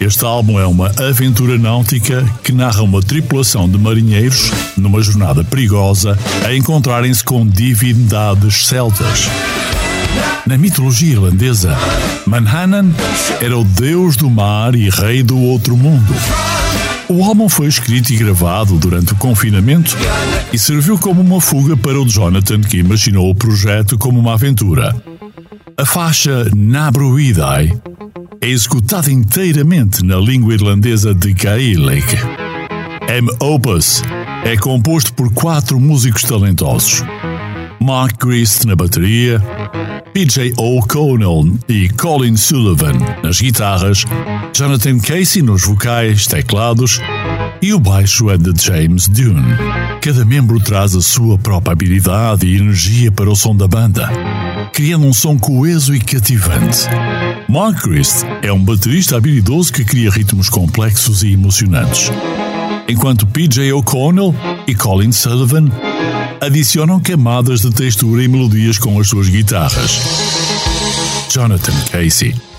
[0.00, 6.18] Este álbum é uma aventura náutica que narra uma tripulação de marinheiros numa jornada perigosa
[6.42, 9.28] a encontrarem-se com divindades celtas.
[10.46, 11.76] Na mitologia irlandesa,
[12.26, 12.94] Manhattan
[13.42, 16.14] era o deus do mar e rei do outro mundo.
[17.06, 19.94] O álbum foi escrito e gravado durante o confinamento
[20.50, 24.96] e serviu como uma fuga para o Jonathan que imaginou o projeto como uma aventura.
[25.80, 27.72] A faixa Nabruidai
[28.42, 32.18] é executada inteiramente na língua irlandesa de Gaelic.
[33.08, 33.26] M.
[33.40, 34.02] Opus
[34.44, 37.02] é composto por quatro músicos talentosos.
[37.80, 39.42] Mark Grist na bateria,
[40.12, 44.04] PJ O'Connell e Colin Sullivan nas guitarras,
[44.54, 47.00] Jonathan Casey nos vocais, teclados
[47.62, 49.54] e o baixo é de James Dune.
[50.00, 54.08] Cada membro traz a sua própria habilidade e energia para o som da banda,
[54.72, 56.86] criando um som coeso e cativante.
[57.48, 62.10] Mark Grist é um baterista habilidoso que cria ritmos complexos e emocionantes,
[62.88, 64.34] enquanto PJ O'Connell
[64.66, 65.68] e Colin Sullivan
[66.40, 70.00] adicionam camadas de textura e melodias com as suas guitarras.
[71.30, 72.49] Jonathan Casey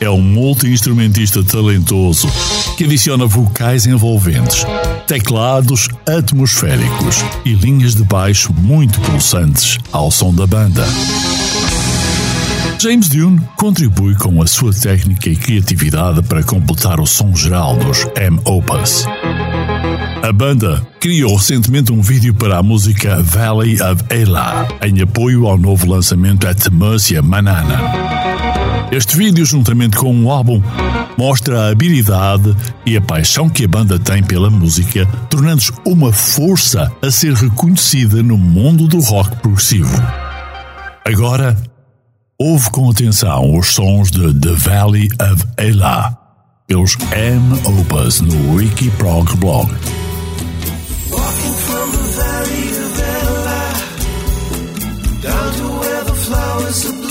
[0.00, 2.28] é um multi-instrumentista talentoso
[2.76, 4.64] que adiciona vocais envolventes,
[5.06, 10.84] teclados atmosféricos e linhas de baixo muito pulsantes ao som da banda.
[12.80, 18.06] James Dune contribui com a sua técnica e criatividade para completar o som geral dos
[18.14, 19.04] M-Opus.
[20.22, 25.58] A banda criou recentemente um vídeo para a música Valley of Ela, em apoio ao
[25.58, 28.37] novo lançamento At Mercia Manana.
[28.90, 30.62] Este vídeo, juntamente com um álbum,
[31.18, 36.90] mostra a habilidade e a paixão que a banda tem pela música, tornando-se uma força
[37.02, 39.94] a ser reconhecida no mundo do rock progressivo.
[41.04, 41.54] Agora,
[42.38, 46.16] ouve com atenção os sons de The Valley of Ela,
[46.66, 49.70] pelos M Opus no Wikiprog Blog.
[55.20, 57.07] Down to where the flowers are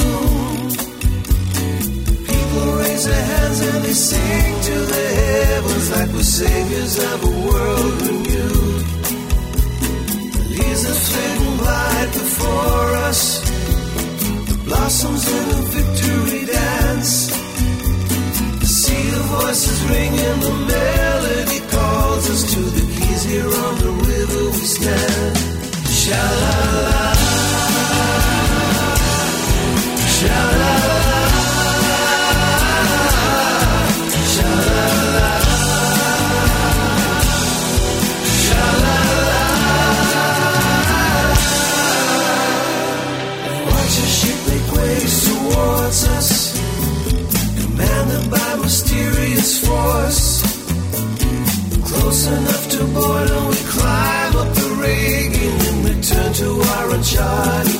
[2.97, 8.01] raise their hands and they sing to the heavens like we're saviors of a world
[8.01, 8.85] renewed.
[10.33, 13.21] The leaves are fading light before us.
[14.49, 17.13] The blossoms in a victory dance.
[18.61, 23.91] The sea of voices ringing, the melody calls us to the keys here on the
[24.09, 25.37] river we stand.
[25.99, 27.13] Sha la la,
[30.17, 30.56] sha
[49.77, 50.41] course.
[51.89, 57.76] Close enough to boredom, we climb up the rigging and return to our uncharted.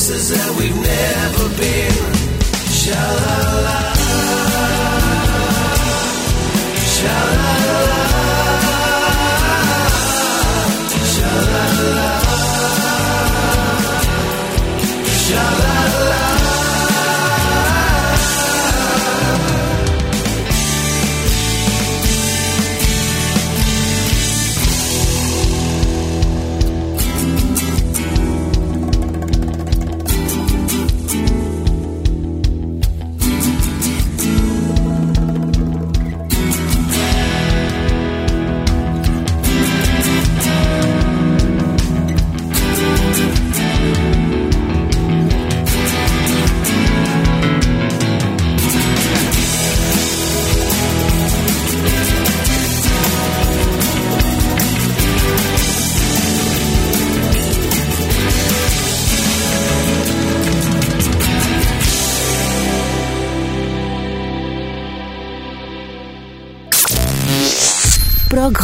[0.00, 1.92] Places that we've never been.
[2.72, 3.79] Sha la la,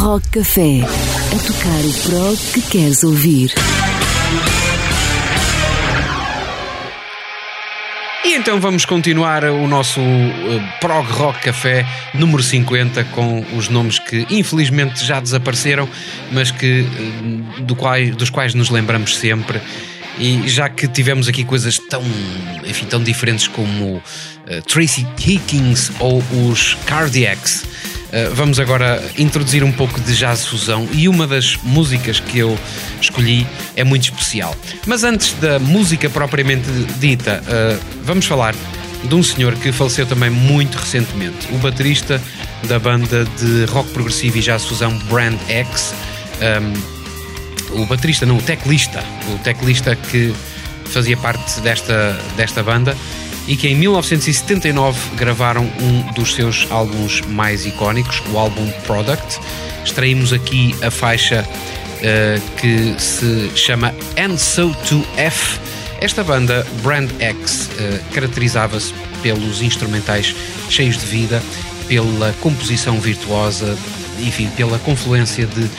[0.07, 0.83] Rock Café.
[0.85, 3.53] A tocar o prog que queres ouvir.
[8.25, 11.85] E então vamos continuar o nosso eh, Prog Rock Café
[12.15, 15.89] número 50 com os nomes que infelizmente já desapareceram,
[16.31, 19.61] mas que, eh, do quais, dos quais nos lembramos sempre.
[20.21, 22.05] E já que tivemos aqui coisas tão,
[22.65, 24.01] enfim, tão diferentes como
[24.47, 27.65] eh, Tracy Hickings ou os Cardiacs,
[28.13, 32.59] eh, vamos agora introduzir um pouco de jazz fusão e uma das músicas que eu
[33.01, 34.55] escolhi é muito especial.
[34.87, 38.55] Mas antes da música propriamente dita, eh, vamos falar
[39.05, 42.21] de um senhor que faleceu também muito recentemente, o baterista
[42.65, 45.95] da banda de rock progressivo e jazz fusão Brand X.
[46.41, 46.97] Um,
[47.83, 49.03] o baterista, não, o teclista,
[49.35, 50.35] o teclista que
[50.87, 52.97] fazia parte desta, desta banda
[53.47, 59.39] e que em 1979 gravaram um dos seus álbuns mais icónicos, o álbum Product.
[59.85, 61.47] Extraímos aqui a faixa
[62.03, 65.59] eh, que se chama And So To F.
[66.01, 68.93] Esta banda, Brand X, eh, caracterizava-se
[69.23, 70.35] pelos instrumentais
[70.69, 71.43] cheios de vida,
[71.89, 73.79] pela composição virtuosa,
[74.19, 75.71] enfim, pela confluência de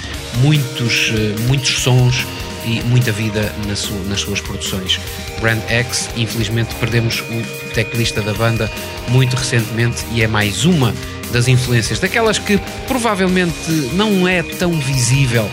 [0.41, 2.26] muitos, eh, muitos sons
[2.68, 3.80] e muita vida nas
[4.20, 4.99] suas produções.
[5.39, 8.70] Brand X, infelizmente perdemos o teclista da banda
[9.09, 10.93] muito recentemente e é mais uma
[11.32, 15.49] das influências, daquelas que provavelmente não é tão visível.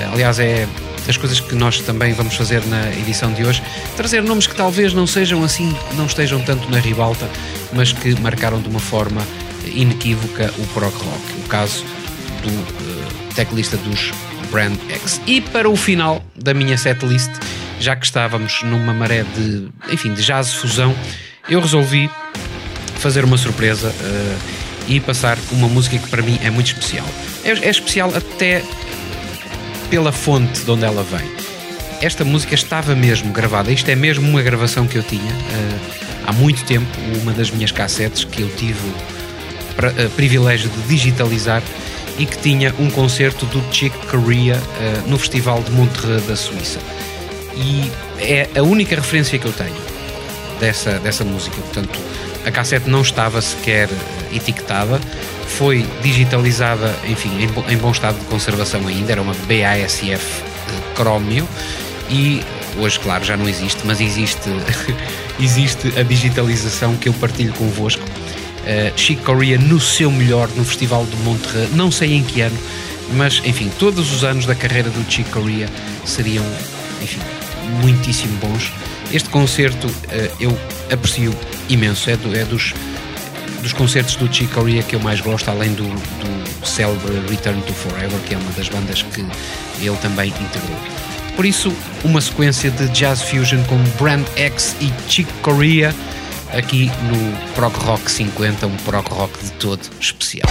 [0.00, 0.66] Eh, Aliás, é
[1.06, 3.62] das coisas que nós também vamos fazer na edição de hoje,
[3.96, 7.28] trazer nomes que talvez não sejam assim, não estejam tanto na ribalta,
[7.72, 9.22] mas que marcaram de uma forma
[9.64, 11.32] inequívoca o prog rock.
[11.44, 11.84] O caso
[12.42, 14.12] do eh, teclista dos
[14.56, 15.20] Brand X.
[15.26, 17.30] E para o final da minha setlist,
[17.78, 20.94] já que estávamos numa maré de, enfim, de jazz fusão,
[21.46, 22.10] eu resolvi
[22.98, 24.36] fazer uma surpresa eh,
[24.88, 27.04] e passar uma música que para mim é muito especial.
[27.44, 28.62] É, é especial até
[29.90, 31.30] pela fonte de onde ela vem.
[32.00, 35.78] Esta música estava mesmo gravada, isto é mesmo uma gravação que eu tinha eh,
[36.26, 36.86] há muito tempo,
[37.22, 38.80] uma das minhas cassetes que eu tive
[39.76, 41.62] pra- eh, privilégio de digitalizar
[42.18, 46.78] e que tinha um concerto do Chick Corea eh, no Festival de Montreux da Suíça.
[47.54, 49.76] E é a única referência que eu tenho
[50.58, 51.56] dessa, dessa música.
[51.56, 51.98] Portanto,
[52.44, 55.00] a cassete não estava sequer eh, etiquetada,
[55.46, 60.20] foi digitalizada, enfim, em, em bom estado de conservação ainda, era uma BASF eh,
[60.96, 61.46] Chromio
[62.10, 62.42] e
[62.78, 64.48] hoje, claro, já não existe, mas existe,
[65.40, 68.02] existe a digitalização que eu partilho convosco.
[68.66, 72.58] Uh, Chic Corea no seu melhor no Festival de Montreux, não sei em que ano,
[73.14, 75.68] mas enfim, todos os anos da carreira do Chic Corea
[76.04, 76.44] seriam,
[77.00, 77.20] enfim,
[77.80, 78.72] muitíssimo bons.
[79.12, 80.58] Este concerto uh, eu
[80.92, 81.32] aprecio
[81.68, 82.74] imenso, é, do- é dos,
[83.62, 87.72] dos concertos do Chic Corea que eu mais gosto, além do, do célebre Return to
[87.72, 89.20] Forever, que é uma das bandas que
[89.80, 90.76] ele também integrou.
[91.36, 95.94] Por isso, uma sequência de jazz fusion com Brand X e Chick Corea
[96.52, 100.48] aqui no Prog Rock 50, um prog rock de todo especial.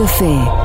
[0.00, 0.59] Café.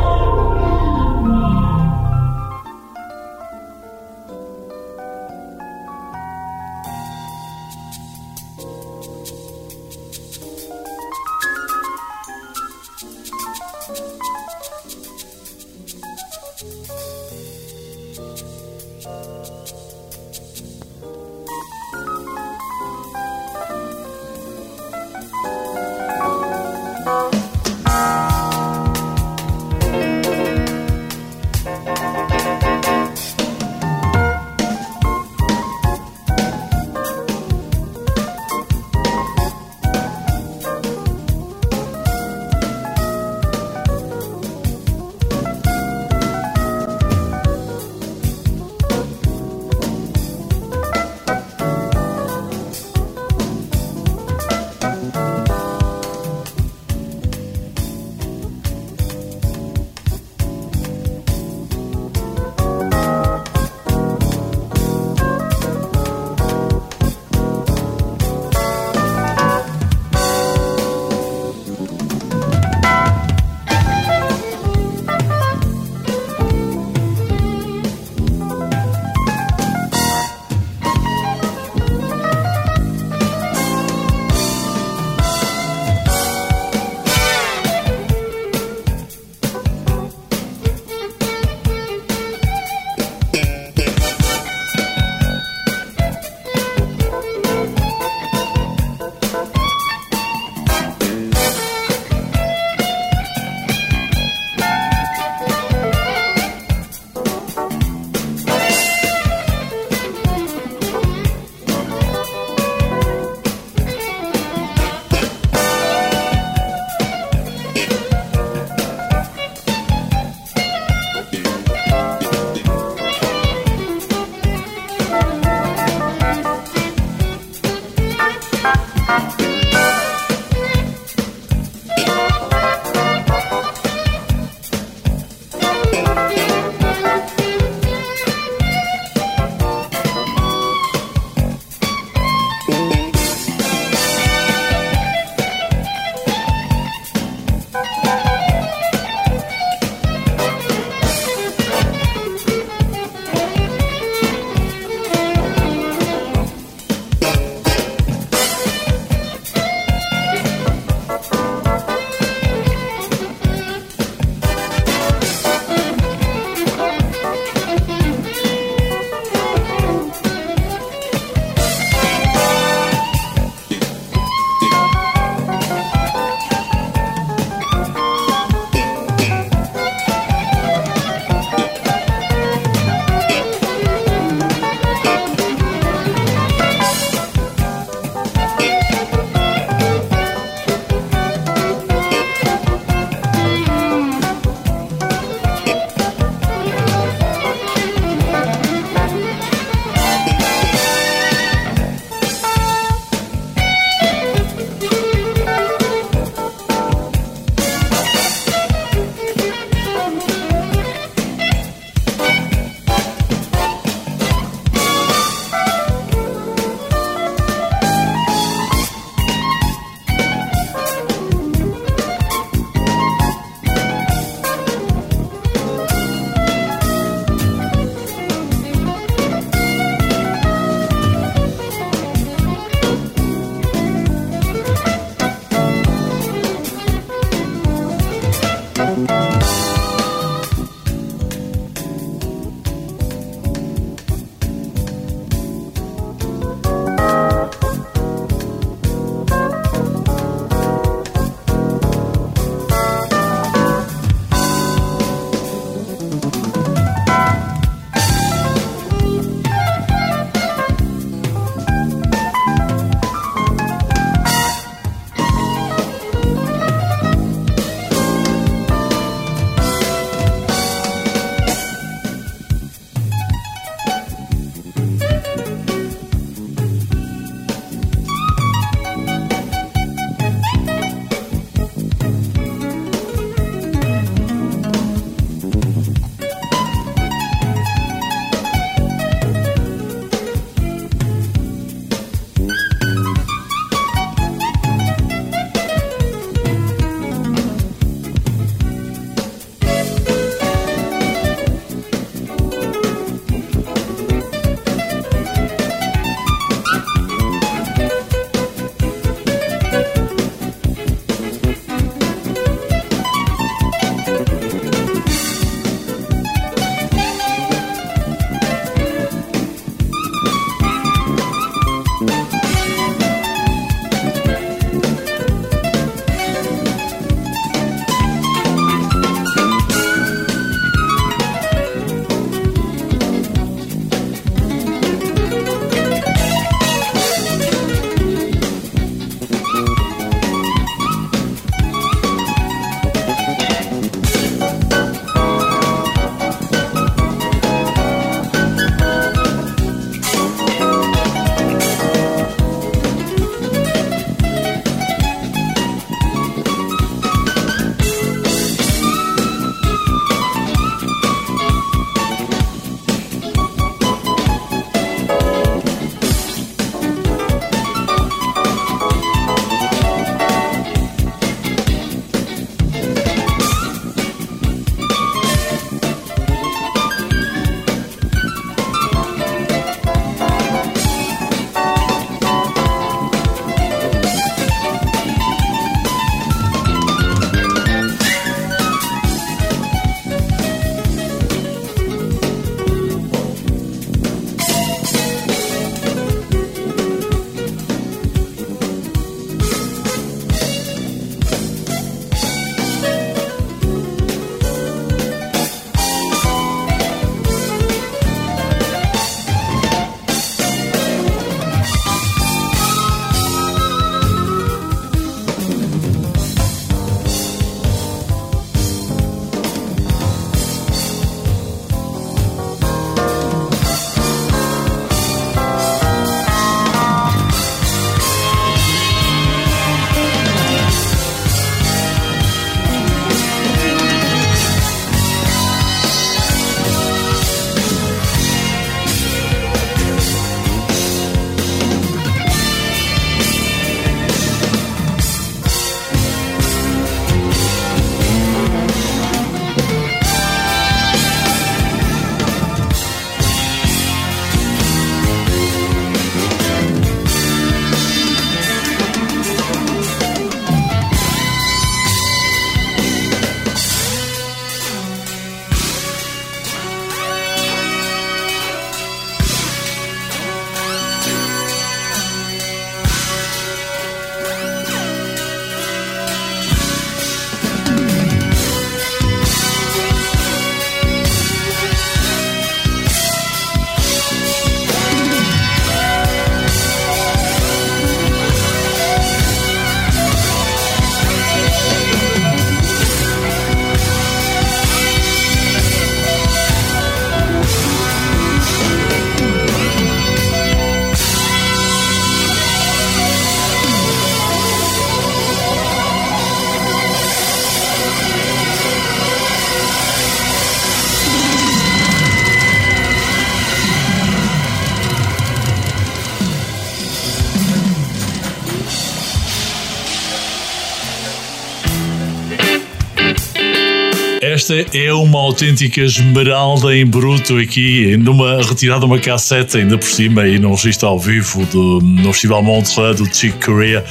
[524.48, 530.28] Esta é uma autêntica esmeralda em bruto aqui, numa retirada uma cassete ainda por cima
[530.28, 533.84] e num registro ao vivo do, no Festival Montreux do Chick Corea.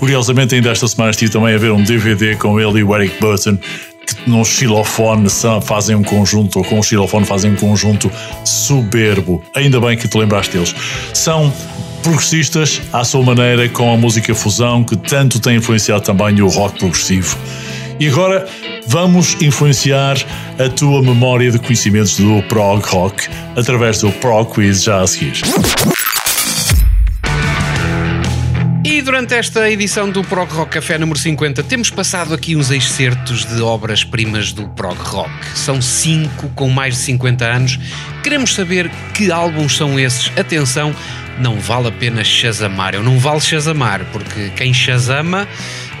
[0.00, 3.20] Curiosamente, ainda esta semana estive também a ver um DVD com ele e o Eric
[3.20, 5.28] Burton que no xilofone
[5.62, 8.10] fazem um conjunto, ou com o xilofone fazem um conjunto
[8.44, 9.40] soberbo.
[9.54, 10.74] Ainda bem que te lembraste deles.
[11.14, 11.52] São
[12.02, 16.80] progressistas à sua maneira, com a música fusão que tanto tem influenciado também o rock
[16.80, 17.38] progressivo.
[18.00, 18.48] E agora
[18.86, 20.16] vamos influenciar
[20.58, 25.42] a tua memória de conhecimentos do prog rock através do prog quiz já a seguir.
[28.82, 33.44] E durante esta edição do Prog Rock Café número 50 temos passado aqui uns excertos
[33.44, 35.30] de obras-primas do prog rock.
[35.54, 37.78] São cinco com mais de 50 anos.
[38.22, 40.32] Queremos saber que álbuns são esses.
[40.38, 40.94] Atenção,
[41.38, 42.94] não vale a pena chazamar.
[42.94, 45.46] Eu não vale chazamar, porque quem chazama,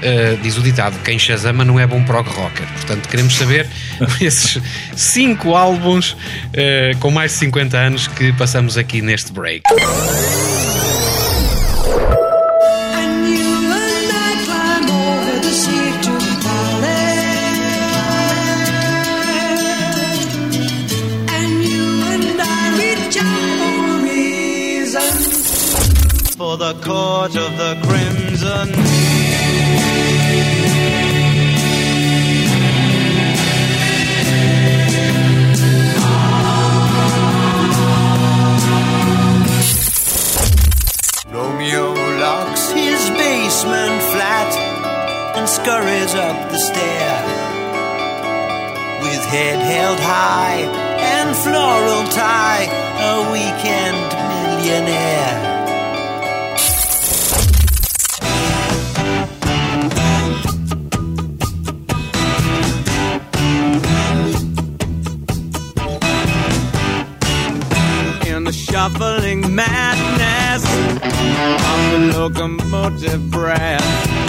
[0.00, 2.66] uh, diz o ditado, quem chazama não é bom prog rocker.
[2.74, 3.68] Portanto, queremos saber
[4.20, 4.60] esses
[4.96, 9.62] cinco álbuns uh, com mais de 50 anos que passamos aqui neste break.
[26.60, 28.99] The court of the crimson.
[45.36, 47.50] And scurries up the stair
[49.02, 50.60] with head held high
[51.00, 52.66] and floral tie,
[52.98, 55.50] a weekend millionaire.
[68.26, 70.64] in the shuffling madness
[71.72, 74.19] of the locomotive breath.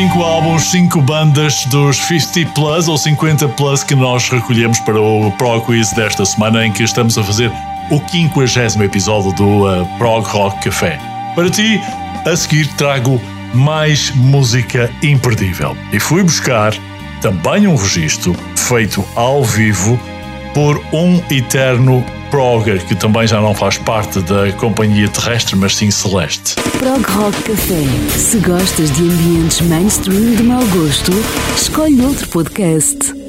[0.00, 5.30] Cinco álbuns, cinco bandas dos 50 Plus ou 50 Plus que nós recolhemos para o
[5.32, 7.52] Prog Quiz desta semana, em que estamos a fazer
[7.90, 10.98] o 50 episódio do uh, Prog Rock Café.
[11.34, 11.80] Para ti,
[12.24, 13.20] a seguir trago
[13.52, 15.76] mais música imperdível.
[15.92, 16.72] E fui buscar
[17.20, 19.98] também um registro feito ao vivo
[20.54, 25.90] por um eterno progger que também já não faz parte da companhia terrestre, mas sim
[25.90, 26.54] celeste.
[26.78, 27.84] Prog Rock Café.
[28.16, 31.12] Se gostas de ambientes mainstream de mau gosto,
[31.56, 33.19] escolhe outro podcast.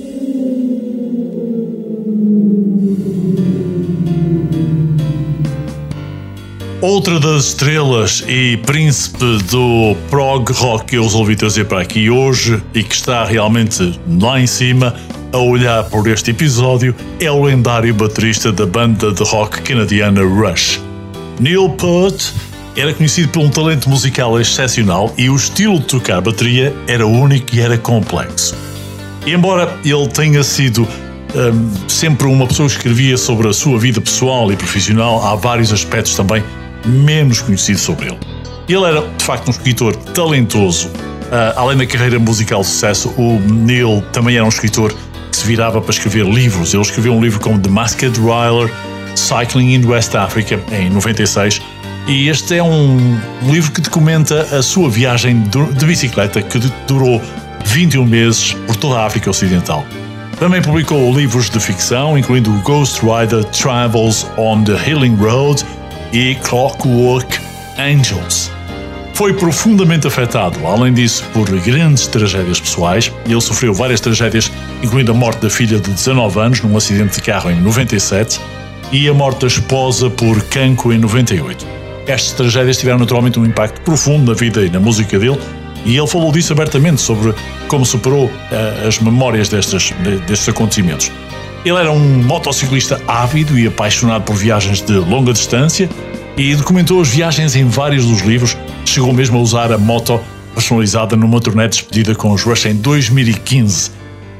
[6.81, 12.59] Outra das estrelas e príncipe do prog rock que eu resolvi trazer para aqui hoje
[12.73, 14.95] e que está realmente lá em cima
[15.31, 20.81] a olhar por este episódio é o lendário baterista da banda de rock canadiana Rush.
[21.39, 22.31] Neil Peart
[22.75, 27.55] era conhecido por um talento musical excepcional e o estilo de tocar bateria era único
[27.55, 28.57] e era complexo.
[29.27, 34.01] E embora ele tenha sido hum, sempre uma pessoa que escrevia sobre a sua vida
[34.01, 36.43] pessoal e profissional, há vários aspectos também
[36.85, 38.19] menos conhecidos sobre ele.
[38.67, 40.89] Ele era, de facto, um escritor talentoso.
[41.31, 44.93] Ah, além da carreira musical de sucesso, o Neil também era um escritor
[45.31, 46.73] que se virava para escrever livros.
[46.73, 48.73] Ele escreveu um livro como The Masked Rider,
[49.15, 51.61] Cycling in West Africa, em 96.
[52.07, 57.21] E este é um livro que documenta a sua viagem de bicicleta que durou
[57.65, 59.85] 21 meses por toda a África Ocidental.
[60.39, 65.63] Também publicou livros de ficção, incluindo Ghost Rider Travels on the Healing Road
[66.13, 67.39] e Clockwork
[67.77, 68.51] Angels.
[69.13, 73.11] Foi profundamente afetado, além disso, por grandes tragédias pessoais.
[73.25, 74.51] Ele sofreu várias tragédias,
[74.81, 78.39] incluindo a morte da filha de 19 anos num acidente de carro em 97
[78.91, 81.65] e a morte da esposa por cancro em 98.
[82.07, 85.39] Estas tragédias tiveram naturalmente um impacto profundo na vida e na música dele,
[85.85, 87.33] e ele falou disso abertamente sobre
[87.67, 91.11] como superou eh, as memórias destes, de- destes acontecimentos.
[91.63, 95.87] Ele era um motociclista ávido e apaixonado por viagens de longa distância
[96.35, 98.57] e documentou as viagens em vários dos livros.
[98.83, 100.19] Chegou mesmo a usar a moto
[100.55, 103.91] personalizada numa turnê de despedida com os Rush em 2015.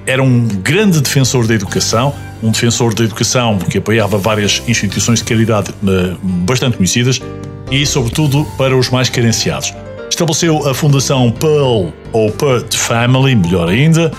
[0.07, 2.11] Era um grande defensor da educação,
[2.41, 7.22] um defensor da educação que apoiava várias instituições de caridade eh, bastante conhecidas
[7.69, 9.73] e, sobretudo, para os mais carenciados.
[10.10, 14.11] estabeleceu a Fundação Pearl ou Pert Family, melhor ainda,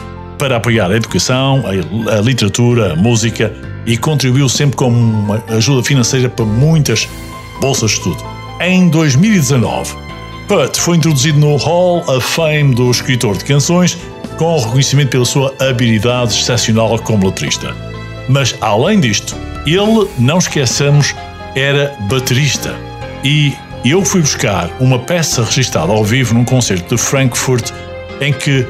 [0.43, 3.55] para apoiar a educação, a, a literatura, a música
[3.86, 7.09] e contribuiu sempre com uma ajuda financeira para muitas
[7.60, 8.24] bolsas de estudo.
[8.60, 9.94] Em 2019,
[10.48, 13.97] Pert foi introduzido no Hall of Fame do escritor de canções
[14.36, 17.73] com reconhecimento pela sua habilidade excepcional como letrista.
[18.28, 21.14] Mas além disto, ele, não esqueçamos,
[21.55, 22.74] era baterista.
[23.23, 23.55] E
[23.85, 27.70] eu fui buscar uma peça registada ao vivo num concerto de Frankfurt
[28.20, 28.66] em que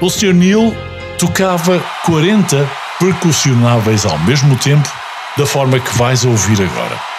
[0.00, 0.34] o Sr.
[0.34, 0.76] Neil
[1.18, 2.68] tocava 40
[2.98, 4.88] percussionáveis ao mesmo tempo,
[5.36, 7.15] da forma que vais ouvir agora.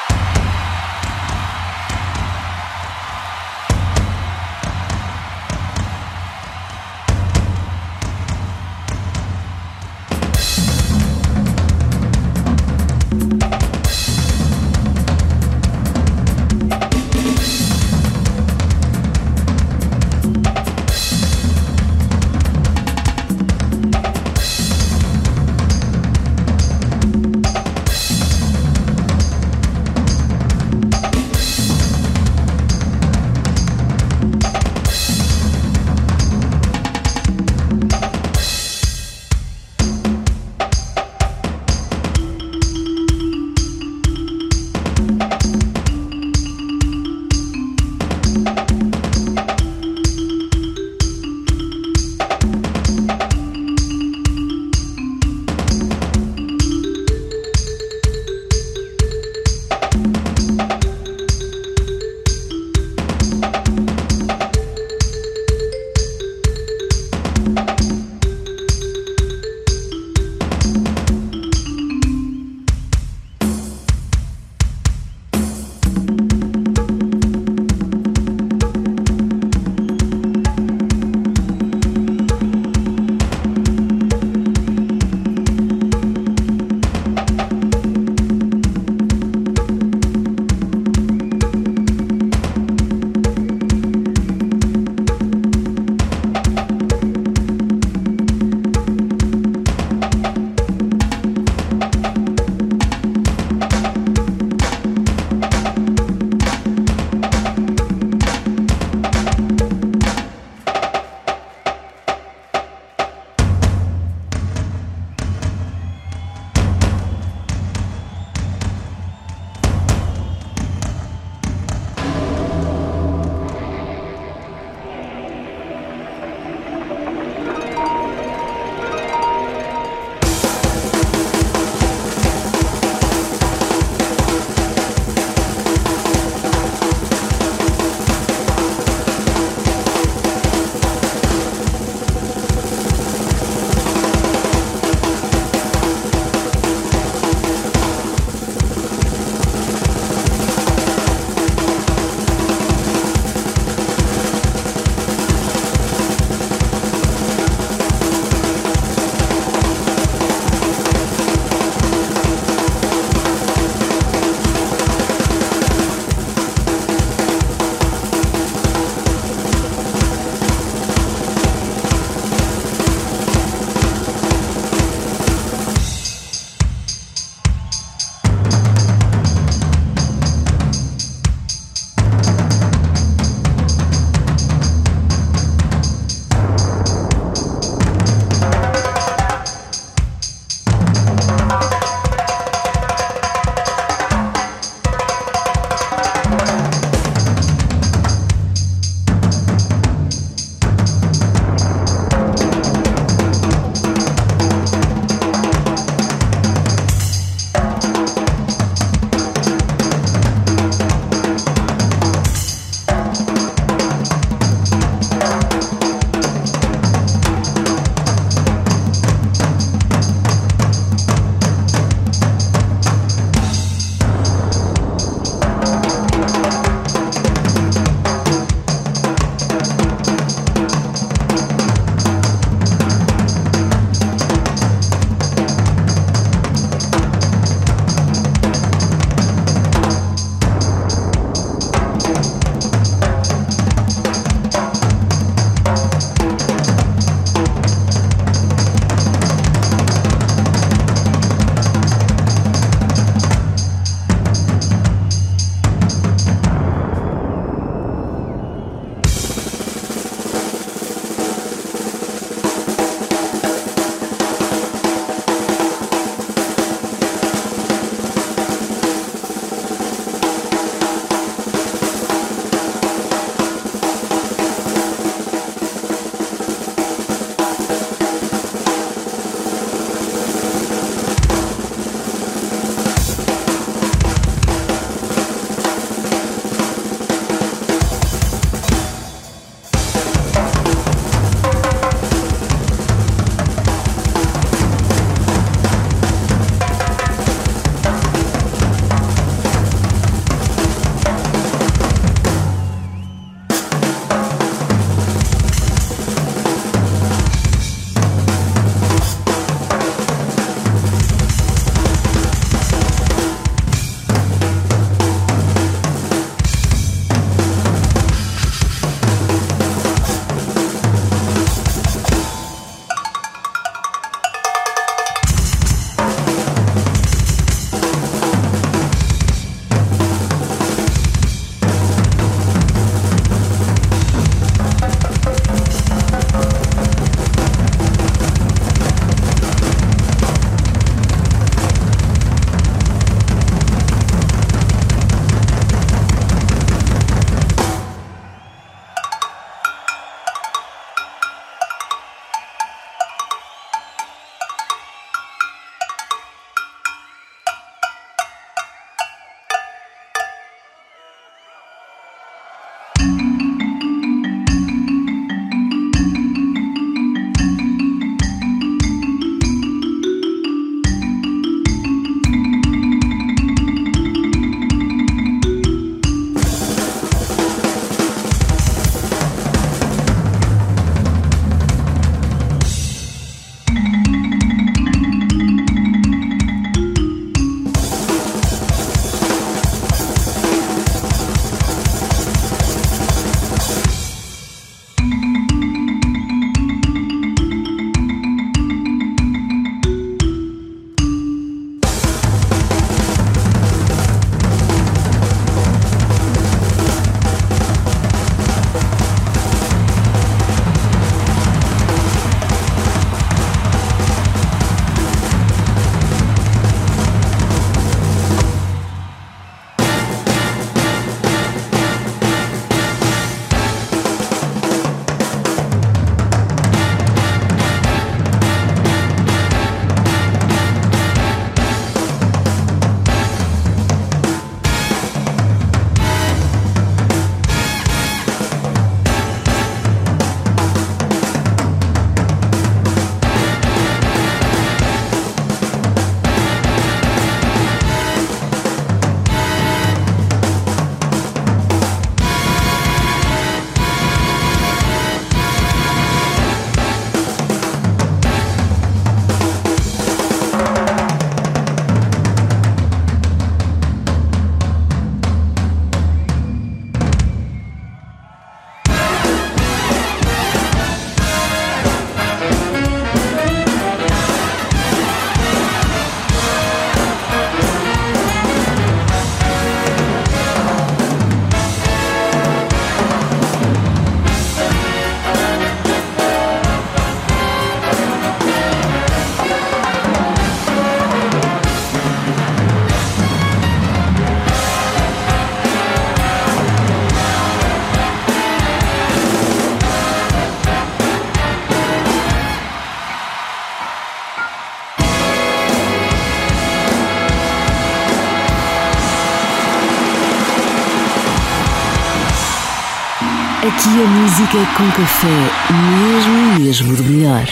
[513.87, 515.27] Aqui a música com café,
[515.71, 517.45] mesmo, mesmo do melhor.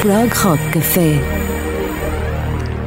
[0.00, 1.20] Prog Rock Café.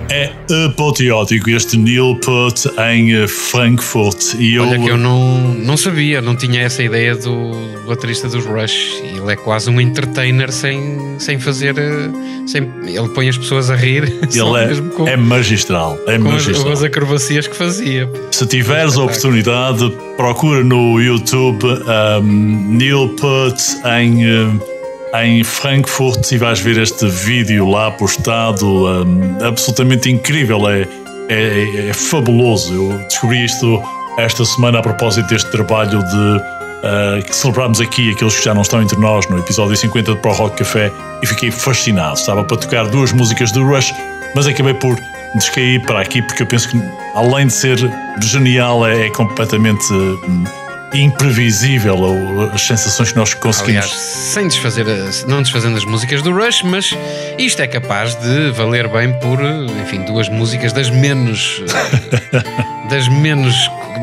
[0.10, 0.32] É
[0.66, 4.34] apoteótico este Neil Peart em eh, Frankfurt.
[4.40, 7.52] E eu, Olha que eu não, não sabia, não tinha essa ideia do
[7.88, 9.02] baterista dos Rush.
[9.04, 11.78] Ele é quase um entertainer sem, sem fazer.
[11.78, 12.10] eh,
[12.48, 14.04] Sem, ele põe as pessoas a rir.
[14.34, 15.98] ele mesmo com, é, é magistral.
[16.08, 16.74] É com as, magistral.
[16.74, 18.10] as acrobacias que fazia.
[18.32, 19.91] Se tiveres a oportunidade,
[20.24, 23.60] procura no YouTube um, Neil Peart
[24.00, 24.60] em, um,
[25.22, 28.66] em Frankfurt e vais ver este vídeo lá postado.
[28.66, 30.88] um, absolutamente incrível, é,
[31.28, 32.74] é, é fabuloso.
[32.74, 33.84] Eu descobri isto
[34.18, 38.62] esta semana a propósito deste trabalho de uh, que celebramos aqui, aqueles que já não
[38.62, 40.90] estão entre nós, no episódio 50 de Pro Rock Café,
[41.22, 42.14] e fiquei fascinado.
[42.14, 43.94] Estava para tocar duas músicas do Rush,
[44.34, 44.98] mas acabei por
[45.35, 46.81] descair para aqui porque eu penso que,
[47.15, 47.77] além de ser
[48.22, 50.43] genial, é, é completamente hum,
[50.93, 51.97] imprevisível
[52.53, 53.85] as sensações que nós conseguimos.
[53.85, 54.85] Aliás, sem desfazer,
[55.27, 56.95] não desfazendo as músicas do Rush, mas
[57.38, 59.39] isto é capaz de valer bem por,
[59.81, 61.61] enfim, duas músicas das menos.
[62.89, 63.55] das menos.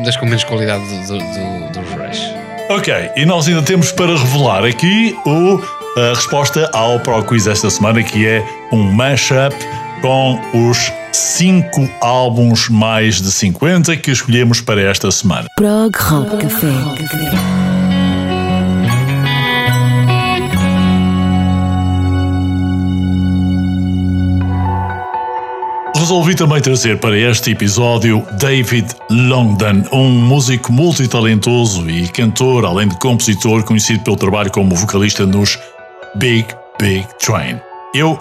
[0.05, 2.21] das com menos qualidade do, do- do- Rush.
[2.69, 5.59] Ok, e nós ainda temos para revelar aqui o,
[5.99, 9.53] a resposta ao Pro Quiz esta semana, que é um mashup
[10.01, 15.47] com os 5 álbuns mais de 50 que escolhemos para esta semana.
[15.55, 16.67] Prog Rock Café.
[25.95, 32.97] Resolvi também trazer para este episódio David Longden, um músico multitalentoso e cantor, além de
[32.97, 35.59] compositor, conhecido pelo trabalho como vocalista nos
[36.15, 36.47] Big
[36.79, 37.61] Big Train.
[37.93, 38.17] Eu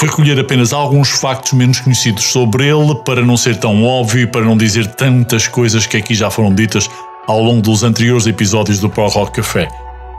[0.00, 4.26] fui recolher apenas alguns factos menos conhecidos sobre ele para não ser tão óbvio e
[4.26, 6.88] para não dizer tantas coisas que aqui já foram ditas
[7.26, 9.68] ao longo dos anteriores episódios do Pro Rock Café.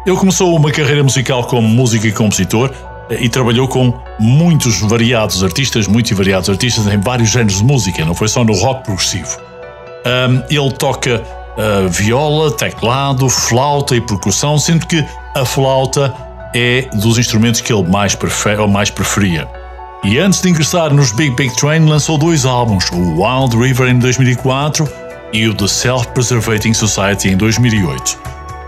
[0.06, 2.70] Ele começou uma carreira musical como músico e compositor
[3.10, 7.64] eh, e trabalhou com muitos variados artistas, muitos e variados artistas em vários géneros de
[7.64, 9.36] música, não foi só no rock progressivo.
[10.06, 11.24] Um, ele toca
[11.58, 15.04] uh, viola, teclado, flauta e percussão, sendo que
[15.36, 16.14] a flauta
[16.54, 18.16] é dos instrumentos que ele mais,
[18.60, 19.50] ou mais preferia.
[20.04, 24.00] E antes de ingressar nos Big Big Train, lançou dois álbuns, o Wild River em
[24.00, 24.90] 2004
[25.32, 28.20] e o The Self-Preservating Society em 2008.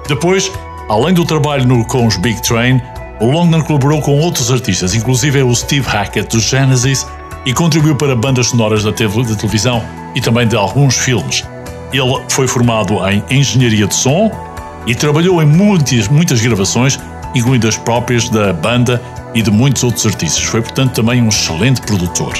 [0.08, 0.52] Depois,
[0.88, 2.80] além do trabalho no, com os Big Train,
[3.20, 7.08] o Longman colaborou com outros artistas, inclusive o Steve Hackett dos Genesis,
[7.48, 9.84] e contribuiu para bandas sonoras da televisão
[10.14, 11.44] e também de alguns filmes.
[11.92, 14.32] Ele foi formado em engenharia de som
[14.86, 17.00] e trabalhou em muitas, muitas gravações,
[17.36, 19.02] incluindo as próprias da banda
[19.34, 20.44] e de muitos outros artistas.
[20.44, 22.34] Foi, portanto, também um excelente produtor.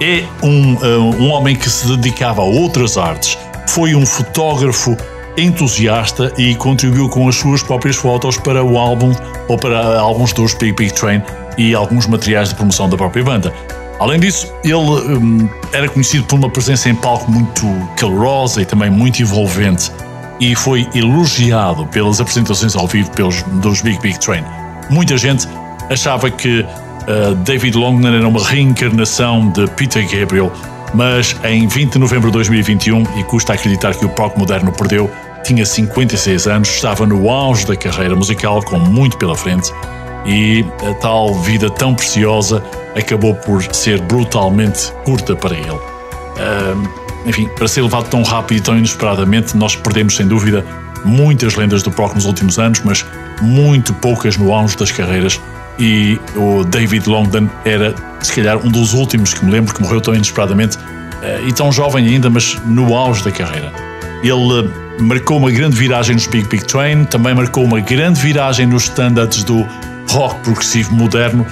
[0.00, 3.36] É um, uh, um homem que se dedicava a outras artes,
[3.68, 4.96] foi um fotógrafo
[5.36, 9.12] entusiasta e contribuiu com as suas próprias fotos para o álbum
[9.48, 11.22] ou para álbuns dos Big Big Train
[11.56, 13.52] e alguns materiais de promoção da própria banda.
[13.98, 17.66] Além disso, ele hum, era conhecido por uma presença em palco muito
[17.96, 19.92] calorosa e também muito envolvente
[20.40, 24.42] e foi elogiado pelas apresentações ao vivo pelos, dos Big Big Train.
[24.88, 25.46] Muita gente
[25.90, 30.50] achava que uh, David Longman era uma reencarnação de Peter Gabriel,
[30.94, 35.10] mas em 20 de novembro de 2021, e custa acreditar que o rock moderno perdeu,
[35.44, 39.70] tinha 56 anos, estava no auge da carreira musical, com muito pela frente,
[40.26, 42.62] e a tal vida tão preciosa
[42.96, 45.78] acabou por ser brutalmente curta para ele.
[46.38, 50.64] Ahm, enfim, para ser levado tão rápido e tão inesperadamente, nós perdemos sem dúvida
[51.04, 53.04] muitas lendas do rock nos últimos anos, mas
[53.40, 55.40] muito poucas no auge das carreiras.
[55.78, 60.00] E o David Longden era, se calhar, um dos últimos que me lembro que morreu
[60.00, 60.78] tão inesperadamente
[61.22, 63.72] eh, e tão jovem ainda, mas no auge da carreira.
[64.22, 68.66] Ele eh, marcou uma grande viragem nos Big Big Train, também marcou uma grande viragem
[68.66, 69.66] nos standards do
[70.10, 71.46] rock progressivo moderno.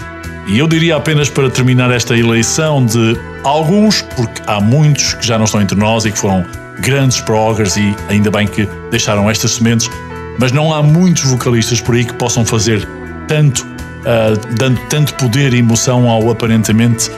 [0.49, 5.37] E eu diria apenas para terminar esta eleição de alguns, porque há muitos que já
[5.37, 6.45] não estão entre nós e que foram
[6.81, 9.91] grandes proggers e ainda bem que deixaram estas sementes,
[10.39, 12.87] mas não há muitos vocalistas por aí que possam fazer
[13.27, 13.67] tanto,
[14.07, 17.11] ah, dando tanto poder e emoção ao aparentemente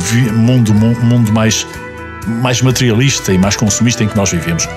[0.00, 1.66] vi- mundo, mu- mundo mais,
[2.40, 4.68] mais materialista e mais consumista em que nós vivemos.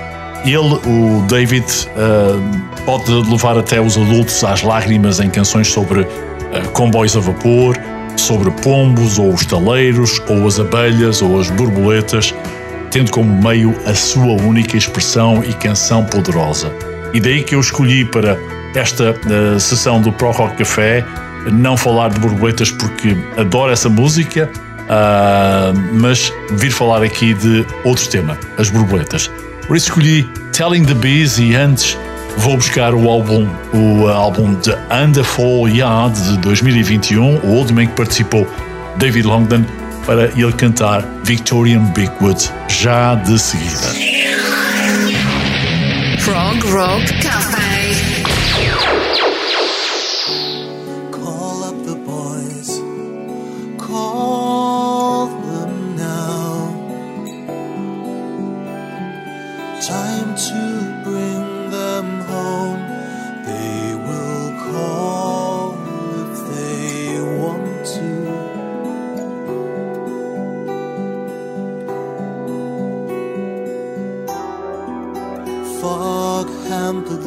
[0.44, 0.58] Ele,
[0.88, 1.66] o David,
[1.98, 2.40] ah,
[2.84, 6.08] pode levar até os adultos às lágrimas em canções sobre
[6.74, 7.78] comboios a vapor,
[8.18, 12.34] sobre pombos ou os taleiros, ou as abelhas ou as borboletas,
[12.92, 16.72] tendo como meio a sua única expressão e canção poderosa.
[17.14, 18.38] E daí que eu escolhi para
[18.76, 21.06] esta ah, sessão do Pro Rock Café
[21.52, 24.50] não falar de borboletas porque adoro essa música,
[24.90, 29.30] ah, mas vir falar aqui de outro tema, as borboletas.
[29.68, 31.98] Por isso escolhi Telling the Bees e antes
[32.38, 37.88] vou buscar o álbum, o álbum de Under Fall Yard de 2021, o último em
[37.88, 38.48] que participou
[38.98, 39.64] David Longdon,
[40.06, 44.16] para ele cantar Victorian Bigwood já de seguida.
[46.76, 47.65] Rock Cafe.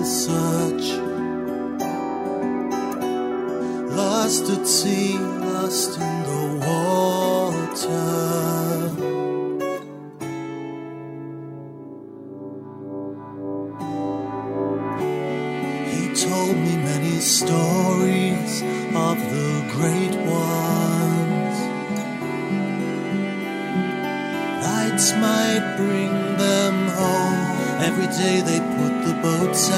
[0.09, 0.89] Search.
[3.95, 7.99] Lost at sea, lost in the water.
[15.93, 18.63] He told me many stories
[19.07, 21.57] of the great ones.
[24.65, 27.59] Lights might bring them home.
[27.83, 29.71] Every day they put the boats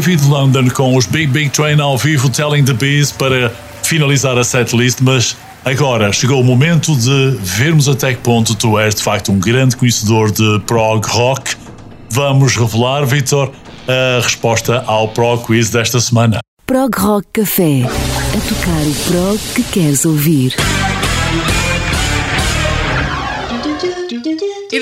[0.00, 3.52] David London com os Big Big Train ao vivo Telling the Bees para
[3.82, 8.94] finalizar a setlist, mas agora chegou o momento de vermos até que ponto tu és
[8.94, 11.54] de facto um grande conhecedor de prog rock.
[12.08, 13.52] Vamos revelar, Vitor,
[13.86, 16.38] a resposta ao prog quiz desta semana.
[16.66, 17.82] Prog Rock Café.
[17.82, 20.54] A tocar o prog que queres ouvir.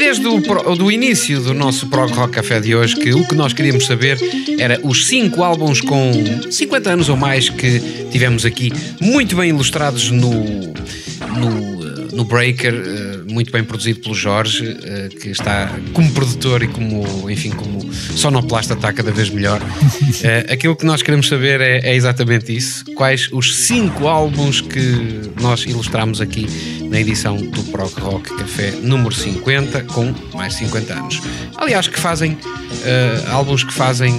[0.08, 3.34] Desde o pro- do início do nosso Prog Rock Café de hoje, que o que
[3.34, 4.18] nós queríamos saber
[4.58, 6.12] era os cinco álbuns com
[6.50, 7.78] 50 anos ou mais que
[8.10, 8.72] tivemos aqui,
[9.02, 10.32] muito bem ilustrados no,
[11.36, 16.68] no, no Breaker, eh, muito bem produzido pelo Jorge, eh, que está como produtor e
[16.68, 19.60] como, enfim, como sonoplasta está cada vez melhor.
[20.22, 22.82] Eh, Aquilo que nós queremos saber é, é exatamente isso.
[22.96, 26.46] Quais os cinco álbuns que nós ilustramos aqui
[26.88, 31.22] na edição do Prog Rock Café número 50, com mais 50 anos.
[31.56, 32.36] Aliás, que fazem
[32.84, 34.18] eh, álbuns que fazem,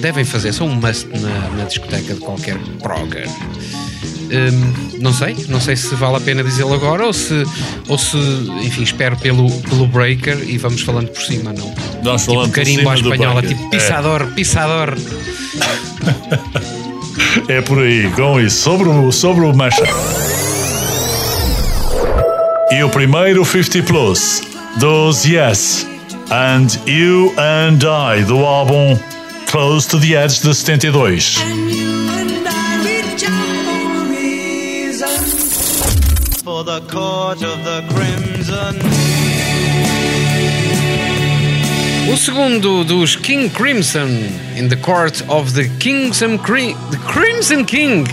[0.00, 3.28] devem fazer, são um must na, na discoteca de qualquer progger.
[4.28, 7.44] Hum, não sei, não sei se vale a pena dizê-lo agora ou se,
[7.86, 8.16] ou se,
[8.62, 11.72] enfim, espero pelo, pelo breaker e vamos falando por cima, não?
[12.02, 14.96] Nós tipo falando por carimbo à cima do espanhola, tipo pisador, pisador.
[17.48, 18.62] É por aí, com isso.
[18.62, 19.86] Sobre o, sobre o mashup.
[22.72, 24.42] E o primeiro 50 Plus
[24.78, 25.86] dos Yes
[26.30, 28.98] and You and I do álbum
[29.46, 31.40] Close to the Edge de 72.
[31.40, 33.46] And you and I reach out
[36.42, 38.76] for the court of the crimson.
[42.12, 44.08] O segundo dos King Crimson,
[44.56, 48.08] in the court of the Kingsome Cri the Crimson King.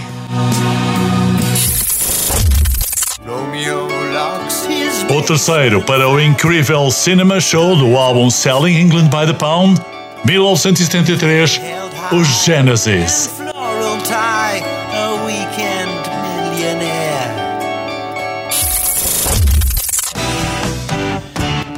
[3.25, 3.92] Romeo
[5.09, 9.79] O terceiro para o incrível Cinema Show do álbum Selling England by the Pound,
[10.25, 11.61] 1973,
[12.11, 13.29] os Genesis.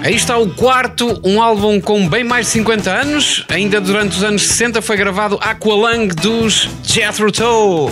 [0.01, 3.43] Aí está o quarto, um álbum com bem mais de 50 anos.
[3.49, 7.91] Ainda durante os anos 60 foi gravado Aqualung dos Jethro Tull.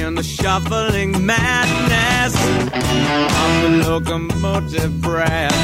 [0.00, 5.54] In the shuffling madness of the locomotive breath.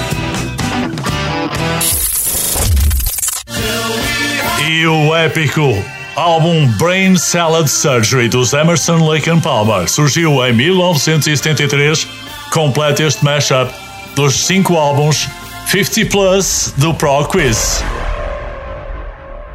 [4.68, 5.82] E o épico
[6.14, 12.06] álbum Brain Salad Surgery dos Emerson Lake and Palmer surgiu em 1973.
[12.52, 13.72] Completa este mashup
[14.14, 15.28] dos cinco álbuns
[15.66, 17.82] 50 Plus do Pro Quiz.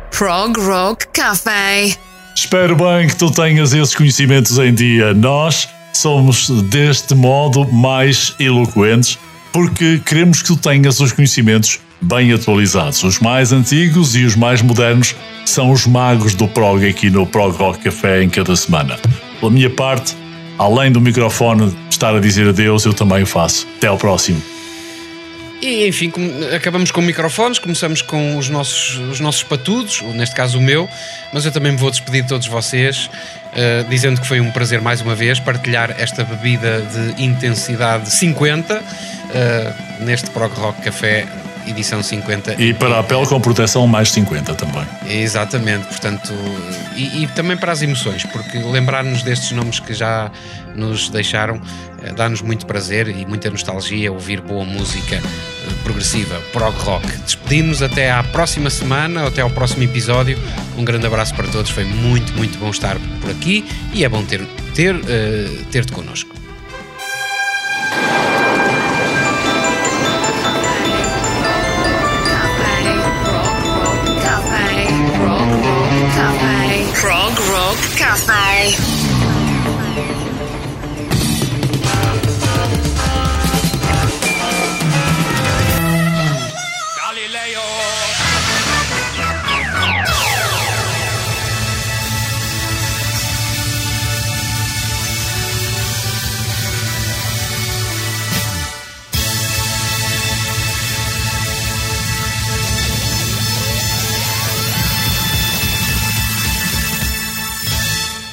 [0.09, 2.10] Prog Rock Café.
[2.35, 5.13] Espero bem que tu tenhas esses conhecimentos em dia.
[5.13, 9.17] Nós somos deste modo mais eloquentes
[9.51, 13.03] porque queremos que tu tenhas os conhecimentos bem atualizados.
[13.03, 17.55] Os mais antigos e os mais modernos são os magos do prog aqui no Prog
[17.55, 18.97] Rock Café em cada semana.
[19.39, 20.15] Pela minha parte,
[20.57, 23.67] além do microfone estar a dizer adeus, eu também o faço.
[23.77, 24.41] Até ao próximo.
[25.61, 30.57] E enfim, com- acabamos com microfones, começamos com os nossos, os nossos patudos, neste caso
[30.57, 30.89] o meu,
[31.31, 33.09] mas eu também me vou despedir de todos vocês,
[33.55, 38.81] eh, dizendo que foi um prazer mais uma vez partilhar esta bebida de intensidade 50
[39.35, 41.27] eh, neste Prog Rock Café,
[41.67, 42.61] edição 50.
[42.61, 44.85] E para a pele com proteção, mais 50 também.
[45.07, 46.33] Exatamente, portanto,
[46.95, 50.31] e, e também para as emoções, porque lembrar-nos destes nomes que já
[50.75, 51.61] nos deixaram
[52.03, 57.05] eh, dá-nos muito prazer e muita nostalgia ouvir boa música eh, progressiva, prog rock.
[57.19, 60.37] Despedimos até à próxima semana, até ao próximo episódio.
[60.77, 64.23] Um grande abraço para todos, foi muito, muito bom estar por aqui e é bom
[64.23, 66.35] ter, ter, eh, ter-te connosco.
[77.01, 79.10] Prog Rock Café.